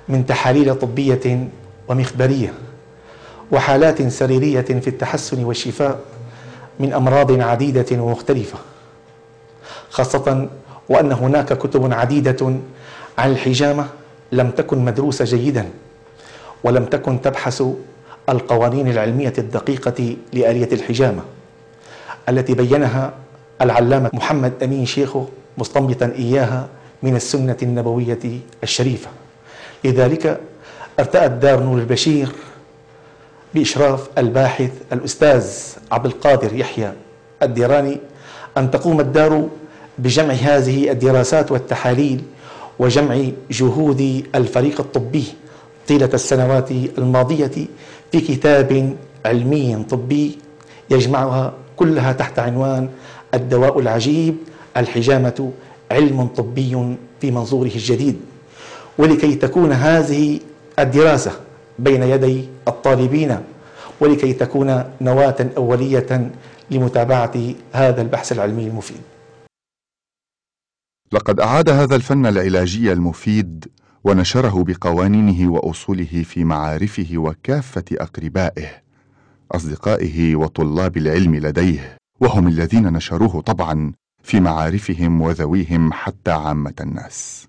من 0.09 0.25
تحاليل 0.25 0.75
طبية 0.75 1.47
ومخبرية 1.87 2.53
وحالات 3.51 4.07
سريرية 4.07 4.61
في 4.61 4.87
التحسن 4.87 5.43
والشفاء. 5.43 5.99
من 6.79 6.93
أمراض 6.93 7.41
عديدة 7.41 7.85
ومختلفة 7.91 8.57
خاصة 9.89 10.47
وأن 10.89 11.11
هناك 11.11 11.53
كتب 11.53 11.93
عديدة 11.93 12.53
عن 13.17 13.31
الحجامة 13.31 13.87
لم 14.31 14.49
تكن 14.51 14.85
مدروسة 14.85 15.25
جيدا 15.25 15.69
ولم 16.63 16.85
تكن 16.85 17.21
تبحث 17.21 17.63
القوانين 18.29 18.87
العلمية 18.87 19.33
الدقيقة 19.37 20.15
لآلية 20.33 20.69
الحجامة 20.71 21.21
التي 22.29 22.53
بينها 22.53 23.13
العلامة 23.61 24.09
محمد 24.13 24.53
أمين 24.63 24.85
شيخو 24.85 25.25
مستنبطا 25.57 26.11
إياها 26.15 26.67
من 27.03 27.15
السنة 27.15 27.57
النبوية 27.63 28.19
الشريفة. 28.63 29.09
لذلك 29.83 30.39
ارتأت 30.99 31.31
دار 31.31 31.59
نور 31.63 31.77
البشير 31.79 32.31
بإشراف 33.53 34.07
الباحث 34.17 34.71
الأستاذ 34.93 35.47
عبد 35.91 36.05
القادر 36.05 36.55
يحيى 36.55 36.93
الديراني 37.43 37.97
أن 38.57 38.71
تقوم 38.71 38.99
الدار 38.99 39.47
بجمع 39.97 40.33
هذه 40.33 40.91
الدراسات 40.91 41.51
والتحاليل 41.51 42.21
وجمع 42.79 43.17
جهود 43.51 44.25
الفريق 44.35 44.79
الطبي 44.79 45.23
طيلة 45.87 46.09
السنوات 46.13 46.71
الماضية 46.71 47.51
في 48.11 48.21
كتاب 48.21 48.95
علمي 49.25 49.85
طبي 49.89 50.37
يجمعها 50.89 51.53
كلها 51.75 52.11
تحت 52.13 52.39
عنوان 52.39 52.89
الدواء 53.33 53.79
العجيب 53.79 54.35
الحجامة 54.77 55.51
علم 55.91 56.27
طبي 56.27 56.95
في 57.21 57.31
منظوره 57.31 57.67
الجديد. 57.75 58.19
ولكي 58.97 59.35
تكون 59.35 59.71
هذه 59.71 60.39
الدراسة 60.79 61.31
بين 61.79 62.03
يدي 62.03 62.49
الطالبين 62.67 63.37
ولكي 63.99 64.33
تكون 64.33 64.83
نواة 65.01 65.49
أولية 65.57 66.31
لمتابعة 66.71 67.33
هذا 67.73 68.01
البحث 68.01 68.31
العلمي 68.31 68.67
المفيد. 68.67 69.01
لقد 71.11 71.39
أعاد 71.39 71.69
هذا 71.69 71.95
الفن 71.95 72.25
العلاجي 72.25 72.91
المفيد 72.91 73.67
ونشره 74.03 74.63
بقوانينه 74.63 75.51
وأصوله 75.51 76.23
في 76.23 76.43
معارفه 76.43 77.07
وكافة 77.15 77.83
أقربائه 77.91 78.67
أصدقائه 79.51 80.35
وطلاب 80.35 80.97
العلم 80.97 81.35
لديه 81.35 81.97
وهم 82.19 82.47
الذين 82.47 82.93
نشروه 82.93 83.41
طبعا 83.41 83.93
في 84.23 84.39
معارفهم 84.39 85.21
وذويهم 85.21 85.93
حتى 85.93 86.31
عامة 86.31 86.73
الناس. 86.81 87.47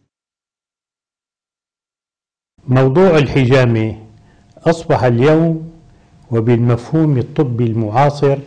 موضوع 2.69 3.19
الحجامة 3.19 4.12
أصبح 4.67 5.05
اليوم 5.05 5.71
وبالمفهوم 6.31 7.19
الطبي 7.19 7.65
المعاصر 7.65 8.39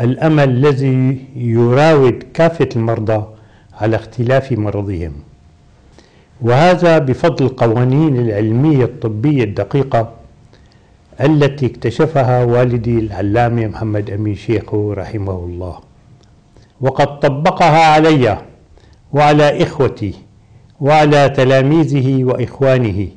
الأمل 0.00 0.48
الذي 0.48 1.24
يراود 1.36 2.22
كافة 2.34 2.68
المرضى 2.76 3.24
على 3.80 3.96
اختلاف 3.96 4.52
مرضهم. 4.52 5.12
وهذا 6.40 6.98
بفضل 6.98 7.44
القوانين 7.44 8.16
العلمية 8.16 8.84
الطبية 8.84 9.44
الدقيقة 9.44 10.12
التي 11.20 11.66
اكتشفها 11.66 12.44
والدي 12.44 12.98
العلامة 12.98 13.66
محمد 13.66 14.10
أمين 14.10 14.34
شيخو 14.34 14.92
رحمه 14.92 15.34
الله. 15.44 15.78
وقد 16.80 17.20
طبقها 17.20 17.84
علي 17.94 18.38
وعلى 19.12 19.62
إخوتي 19.62 20.14
وعلى 20.80 21.28
تلاميذه 21.28 22.24
وإخوانه 22.24 23.08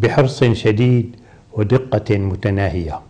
بحرص 0.00 0.44
شديد 0.44 1.16
ودقة 1.52 2.18
متناهية. 2.18 3.00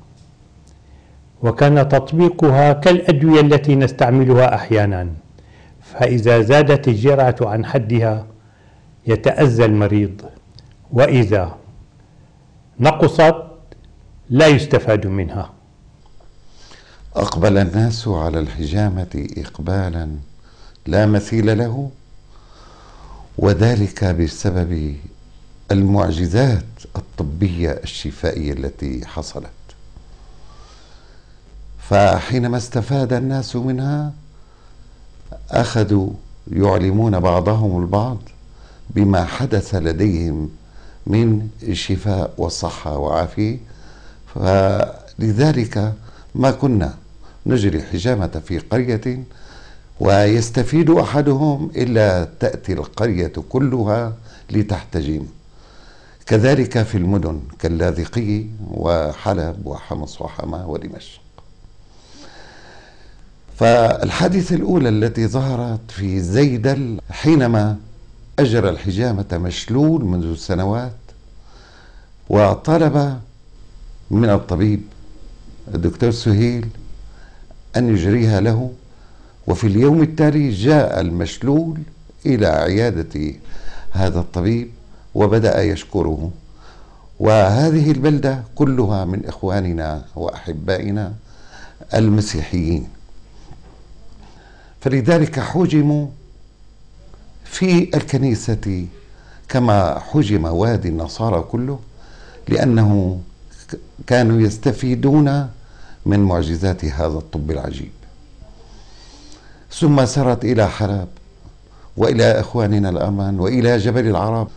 وكان 1.43 1.89
تطبيقها 1.89 2.73
كالأدوية 2.73 3.41
التي 3.41 3.75
نستعملها 3.77 4.55
أحيانا 4.55 5.09
فإذا 5.83 6.41
زادت 6.41 6.89
الجرعة 6.89 7.37
عن 7.43 7.65
حدها 7.65 8.27
يتأذى 9.07 9.65
المريض 9.65 10.23
وإذا 10.93 11.57
نقصت 12.81 13.35
لا 14.31 14.47
يستفاد 14.47 15.07
منها. 15.07 15.51
أقبل 17.17 17.59
الناس 17.59 18.09
على 18.09 18.41
الحجامة 18.41 19.27
إقبالا 19.39 20.09
لا 20.87 21.07
مثيل 21.07 21.59
له 21.59 21.91
وذلك 23.39 24.05
بسبب 24.05 24.97
المعجزات 25.71 26.65
الطبية 26.97 27.71
الشفائية 27.71 28.53
التي 28.53 29.07
حصلت. 29.07 29.47
فحينما 31.89 32.57
استفاد 32.57 33.13
الناس 33.13 33.57
منها 33.57 34.13
أخذوا 35.51 36.11
يعلمون 36.53 37.21
بعضهم 37.21 37.83
البعض 37.83 38.19
بما 38.91 39.25
حدث 39.25 39.75
لديهم 39.75 40.51
من 41.07 41.49
شفاء 41.73 42.35
وصحة 42.39 42.99
وعافية. 42.99 43.59
فلذلك 44.35 45.93
ما 46.35 46.51
كنا 46.51 46.95
نجري 47.47 47.83
حجامة 47.83 48.43
في 48.47 48.59
قرية 48.59 49.25
ويستفيد 50.01 50.91
أحدهم 50.91 51.71
إلا 51.77 52.29
تأتي 52.41 52.73
القرية 52.73 53.33
كلها 53.49 54.13
لتحتجم. 54.51 55.27
كذلك 56.27 56.83
في 56.83 56.99
المدن 56.99 57.41
كاللاذقية 57.59 58.45
وحلب 58.71 59.67
وحمص 59.67 60.21
وحماة 60.21 60.69
ودمشق. 60.71 61.21
فالحادثة 63.57 64.57
الأولى 64.57 64.89
التي 64.89 65.27
ظهرت 65.27 65.91
في 65.91 66.21
زيدل 66.21 67.01
حينما 67.11 67.77
أجرى 68.39 68.69
الحجامة 68.71 69.25
مشلول 69.33 70.05
منذ 70.05 70.37
سنوات 70.37 70.93
وطلب 72.29 73.21
من 74.11 74.31
الطبيب 74.31 74.83
الدكتور 75.75 76.11
سهيل 76.11 76.69
أن 77.77 77.89
يجريها 77.89 78.41
له 78.41 78.73
وفي 79.47 79.67
اليوم 79.67 80.03
التالي 80.03 80.51
جاء 80.51 81.01
المشلول 81.01 81.81
إلى 82.27 82.47
عيادة 82.47 83.33
هذا 83.91 84.21
الطبيب 84.21 84.71
وبدأ 85.15 85.63
يشكره. 85.63 86.31
وهذه 87.21 87.91
البلدة 87.91 88.43
كلها 88.55 89.05
من 89.05 89.27
إخواننا 89.27 90.05
وأحبائنا 90.17 91.13
المسيحيين. 91.95 92.89
فلذلك 94.81 95.41
حجموا 95.41 96.07
في 97.45 97.97
الكنيسة 97.97 98.87
كما 99.49 99.99
حجم 99.99 100.45
وادي 100.45 100.89
النصارى 100.89 101.41
كله 101.41 101.79
لأنه 102.49 103.21
كانوا 104.07 104.41
يستفيدون 104.41 105.49
من 106.07 106.21
معجزات 106.21 106.85
هذا 106.85 107.19
الطب 107.19 107.51
العجيب. 107.51 107.91
ثم 109.73 110.07
سرت 110.07 110.45
إلى 110.45 110.69
حلب 110.69 111.09
وإلى 111.97 112.41
إخواننا 112.41 112.89
الأمان 112.89 113.41
وإلى 113.41 113.79
جبل 113.79 114.07
العرب. 114.07 114.49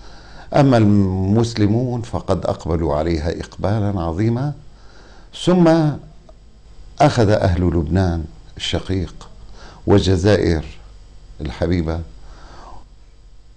أما 0.56 0.78
المسلمون 0.78 2.02
فقد 2.02 2.46
أقبلوا 2.46 2.96
عليها 2.96 3.40
إقبالا 3.40 4.02
عظيما 4.02 4.54
ثم 5.46 5.90
أخذ 7.02 7.30
أهل 7.30 7.62
لبنان 7.62 8.24
الشقيق 8.58 9.30
والجزائر 9.88 10.66
الحبيبة 11.42 12.00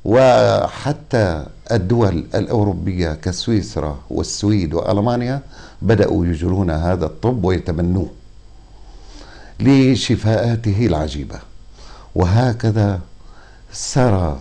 وحتى 0.05 1.47
الدول 1.73 2.27
الأوروبية 2.35 3.13
كسويسرا 3.13 3.99
والسويد 4.11 4.75
وألمانيا 4.75 5.41
بدأوا 5.83 6.27
يجرون 6.27 6.71
هذا 6.71 7.07
الطب 7.07 7.45
ويتبنوه 7.45 8.11
لشفاءاته 9.61 10.87
العجيبة. 10.87 11.39
وهكذا 12.15 13.01
سار 13.73 14.41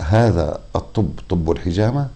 هذا 0.00 0.60
الطب 0.76 1.10
طب 1.28 1.50
الحجامة 1.50 2.08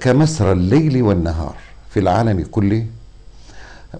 كمسرى 0.00 0.52
الليل 0.52 1.02
والنهار 1.02 1.56
في 1.90 2.00
العالم 2.00 2.46
كله 2.50 2.86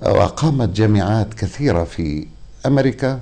وقامت 0.02 0.68
جامعات 0.68 1.34
كثيرة 1.34 1.84
في 1.84 2.26
أمريكا 2.66 3.20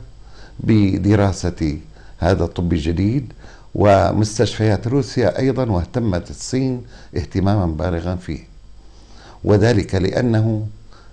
بدراسة 0.60 1.78
هذا 2.18 2.44
الطب 2.44 2.72
الجديد 2.72 3.32
ومستشفيات 3.74 4.86
روسيا 4.86 5.38
أيضا 5.38 5.64
واهتمت 5.70 6.30
الصين 6.30 6.82
اهتماما 7.16 7.66
بالغا 7.66 8.14
فيه. 8.16 8.48
وذلك 9.44 9.94
لأنه 9.94 10.66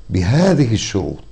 بهذه 0.09 0.73
الشروط 0.73 1.23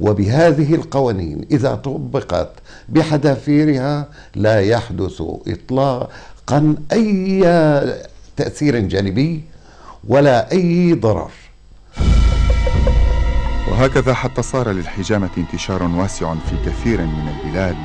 وبهذه 0.00 0.74
القوانين 0.74 1.46
إذا 1.50 1.74
طبقت 1.74 2.50
بحذافيرها 2.88 4.08
لا 4.34 4.60
يحدث 4.60 5.22
إطلاقا 5.48 6.74
أي 6.92 7.40
تأثير 8.36 8.78
جانبي 8.78 9.42
ولا 10.08 10.52
أي 10.52 10.92
ضرر. 10.92 11.30
وهكذا 13.70 14.14
حتى 14.14 14.42
صار 14.42 14.70
للحجامة 14.70 15.30
انتشار 15.38 15.82
واسع 15.82 16.34
في 16.34 16.70
كثير 16.70 17.00
من 17.00 17.28
البلاد 17.28 17.76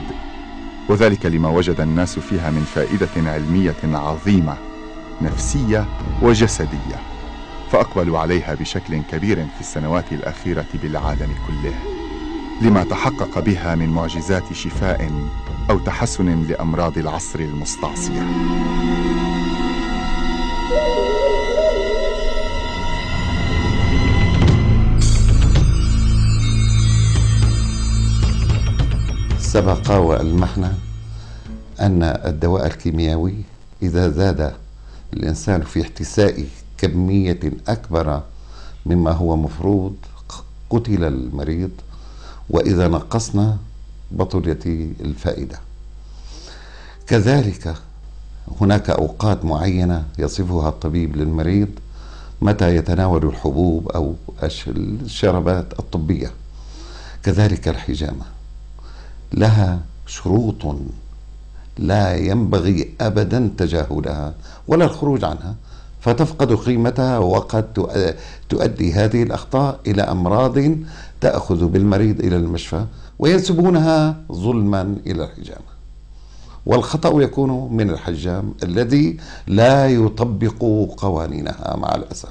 وذلك 0.89 1.25
لما 1.25 1.49
وجد 1.49 1.81
الناس 1.81 2.19
فيها 2.19 2.51
من 2.51 2.63
فائدة 2.75 3.31
علمية 3.31 3.75
عظيمة 3.83 4.57
نفسية 5.21 5.85
وجسدية 6.21 6.99
فأقبلوا 7.71 8.19
عليها 8.19 8.53
بشكل 8.53 9.01
كبير 9.11 9.35
في 9.35 9.61
السنوات 9.61 10.11
الأخيرة 10.11 10.65
بالعالم 10.83 11.29
كله. 11.47 12.04
لما 12.61 12.83
تحقق 12.83 13.39
بها 13.39 13.75
من 13.75 13.89
معجزات 13.89 14.53
شفاء 14.53 15.11
أو 15.69 15.79
تحسن 15.79 16.43
لأمراض 16.43 16.97
العصر 16.97 17.39
المستعصية. 17.39 18.25
سبق 29.39 29.91
والمحنا 29.91 30.73
أن 31.79 32.03
الدواء 32.03 32.65
الكيميائي 32.65 33.43
إذا 33.81 34.09
زاد 34.09 34.53
الإنسان 35.13 35.61
في 35.61 35.81
احتساء 35.81 36.45
كمية 36.77 37.39
أكبر 37.67 38.21
مما 38.85 39.11
هو 39.11 39.35
مفروض 39.35 39.95
قتل 40.69 41.03
المريض 41.03 41.71
وإذا 42.49 42.87
نقصنا 42.87 43.57
بطلت 44.11 44.65
الفائدة. 45.01 45.59
كذلك 47.07 47.75
هناك 48.61 48.89
أوقات 48.89 49.45
معينة 49.45 50.03
يصفها 50.19 50.69
الطبيب 50.69 51.15
للمريض 51.15 51.69
متى 52.41 52.75
يتناول 52.75 53.25
الحبوب 53.25 53.89
أو 53.89 54.15
الشربات 54.43 55.79
الطبية. 55.79 56.31
كذلك 57.23 57.67
الحجامة. 57.67 58.25
لها 59.33 59.79
شروط 60.07 60.75
لا 61.77 62.15
ينبغي 62.15 62.91
ابدا 63.01 63.51
تجاهلها 63.57 64.33
ولا 64.67 64.85
الخروج 64.85 65.23
عنها 65.23 65.55
فتفقد 66.01 66.53
قيمتها 66.53 67.17
وقد 67.17 67.73
تؤدي 68.49 68.93
هذه 68.93 69.23
الأخطاء 69.23 69.79
إلى 69.87 70.01
أمراض 70.01 70.57
تأخذ 71.21 71.65
بالمريض 71.65 72.19
إلى 72.19 72.35
المشفى 72.35 72.85
وينسبونها 73.19 74.17
ظلما 74.31 74.95
إلى 75.07 75.23
الحجامه 75.23 75.75
والخطأ 76.65 77.21
يكون 77.21 77.73
من 77.73 77.89
الحجام 77.89 78.53
الذي 78.63 79.17
لا 79.47 79.87
يطبق 79.87 80.63
قوانينها 80.97 81.75
مع 81.77 81.95
الأسف. 81.95 82.29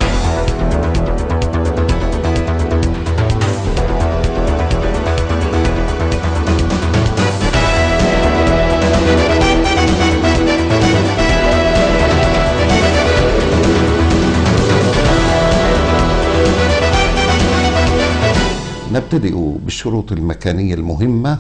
نبتدئ 19.05 19.35
بالشروط 19.65 20.13
المكانية 20.13 20.75
المهمة 20.75 21.39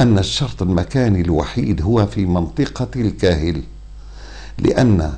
أن 0.00 0.18
الشرط 0.18 0.62
المكاني 0.62 1.20
الوحيد 1.20 1.82
هو 1.82 2.06
في 2.06 2.26
منطقة 2.26 2.88
الكاهل 2.96 3.62
لأن 4.58 5.12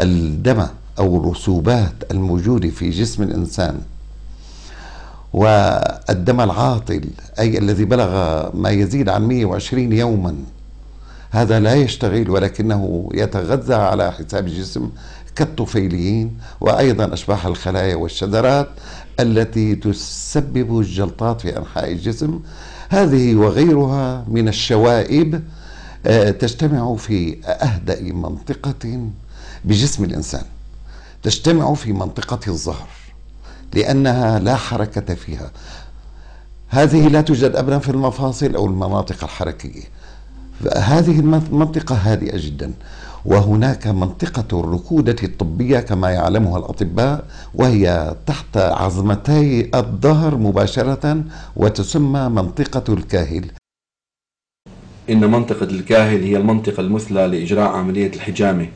الدم 0.00 0.66
أو 0.98 1.16
الرسوبات 1.16 1.92
الموجودة 2.10 2.68
في 2.70 2.90
جسم 2.90 3.22
الإنسان 3.22 3.80
والدم 5.32 6.40
العاطل 6.40 7.04
أي 7.38 7.58
الذي 7.58 7.84
بلغ 7.84 8.10
ما 8.56 8.70
يزيد 8.70 9.08
عن 9.08 9.22
120 9.22 9.92
يوما 9.92 10.36
هذا 11.30 11.60
لا 11.60 11.74
يشتغل 11.74 12.30
ولكنه 12.30 13.10
يتغذى 13.14 13.74
على 13.74 14.12
حساب 14.12 14.46
الجسم 14.46 14.90
كالطفيليين 15.36 16.38
وأيضا 16.60 17.14
أشباح 17.14 17.46
الخلايا 17.46 17.96
والشذرات 17.96 18.68
التي 19.22 19.74
تسبب 19.74 20.80
الجلطات 20.80 21.40
في 21.40 21.58
أنحاء 21.58 21.92
الجسم. 21.92 22.40
هذه 22.88 23.34
وغيرها 23.34 24.24
من 24.28 24.48
الشوائب 24.48 25.42
آه، 26.06 26.30
تجتمع 26.30 26.96
في 26.96 27.44
أهدأ 27.44 28.02
منطقة 28.02 29.10
بجسم 29.64 30.04
الإنسان. 30.04 30.44
تجتمع 31.22 31.74
في 31.74 31.92
منطقة 31.92 32.40
الظهر 32.48 32.88
لأنها 33.74 34.38
لا 34.38 34.56
حركة 34.56 35.14
فيها. 35.14 35.50
هذه 36.68 37.08
لا 37.08 37.20
توجد 37.20 37.56
ابدا 37.56 37.78
في 37.78 37.88
المفاصل 37.88 38.54
أو 38.54 38.66
المناطق 38.66 39.24
الحركية. 39.24 39.82
هذه 40.76 41.20
المنطقة 41.20 41.94
هادئة 41.94 42.46
جدا. 42.46 42.72
وهناك 43.24 43.86
منطقة 43.86 44.60
الركودة 44.60 45.16
الطبية 45.22 45.80
كما 45.80 46.10
يعلمها 46.10 46.58
الأطباء 46.58 47.24
وهي 47.54 48.14
تحت 48.26 48.56
عظمتي 48.56 49.70
الظهر 49.74 50.36
مباشرة 50.36 51.24
وتسمى 51.56 52.28
منطقة 52.28 52.94
الكاهل. 52.94 53.50
إن 55.10 55.30
منطقة 55.30 55.64
الكاهل 55.64 56.22
هي 56.22 56.36
المنطقة 56.36 56.80
المثلى 56.80 57.26
لإجراء 57.26 57.68
عملية 57.70 58.12
الحجامة. 58.14 58.66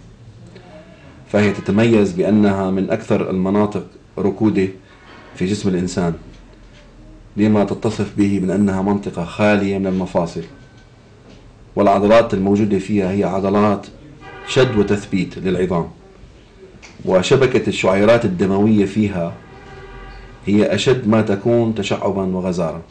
فهي 1.32 1.52
تتميز 1.52 2.12
بأنها 2.12 2.70
من 2.70 2.90
أكثر 2.90 3.30
المناطق 3.30 3.86
ركودة 4.18 4.68
في 5.34 5.46
جسم 5.46 5.68
الإنسان 5.68 6.14
لما 7.36 7.64
تتصف 7.64 8.16
به 8.16 8.40
من 8.40 8.50
أنها 8.50 8.82
منطقة 8.82 9.24
خالية 9.24 9.78
من 9.78 9.86
المفاصل. 9.86 10.42
والعضلات 11.76 12.34
الموجودة 12.34 12.78
فيها 12.78 13.10
هي 13.10 13.24
عضلات 13.24 13.86
شد 14.48 14.76
وتثبيت 14.76 15.38
للعظام. 15.38 15.88
وشبكة 17.04 17.68
الشعيرات 17.68 18.24
الدموية 18.24 18.84
فيها 18.84 19.34
هي 20.46 20.74
أشد 20.74 21.08
ما 21.08 21.22
تكون 21.22 21.74
تشعبا 21.74 22.22
وغزارة 22.36 22.82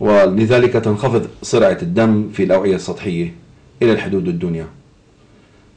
ولذلك 0.00 0.72
تنخفض 0.72 1.26
سرعة 1.42 1.78
الدم 1.82 2.30
في 2.32 2.44
الأوعية 2.44 2.74
السطحية 2.74 3.34
إلى 3.82 3.92
الحدود 3.92 4.28
الدنيا 4.28 4.66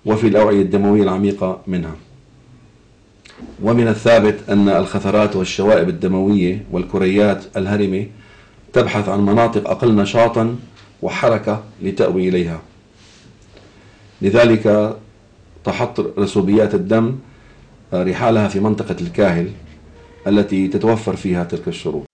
وفي 0.06 0.28
الأوعية 0.28 0.62
الدموية 0.62 1.04
العميقة 1.04 1.62
منها. 1.68 1.96
ومن 3.64 3.88
الثابت 3.88 4.50
أن 4.50 4.70
الخثرات 4.70 5.36
والشوائب 5.36 5.90
الدموية 5.90 6.66
والكريات 6.72 7.44
الهرمة 7.58 8.06
تبحث 8.74 9.10
عن 9.10 9.26
مناطق 9.26 9.70
أقل 9.70 9.96
نشاطا 9.96 10.56
وحركة 11.02 11.64
لتأوي 11.82 12.30
إليها. 12.30 12.62
لذلك 14.24 14.96
تحط 15.64 16.00
رسوبيات 16.20 16.76
الدم 16.76 17.20
رحالها 17.94 18.48
في 18.48 18.60
منطقة 18.60 18.96
الكاهل 19.02 19.50
التي 20.28 20.68
تتوفر 20.68 21.16
فيها 21.16 21.44
تلك 21.44 21.68
الشروط. 21.68 22.13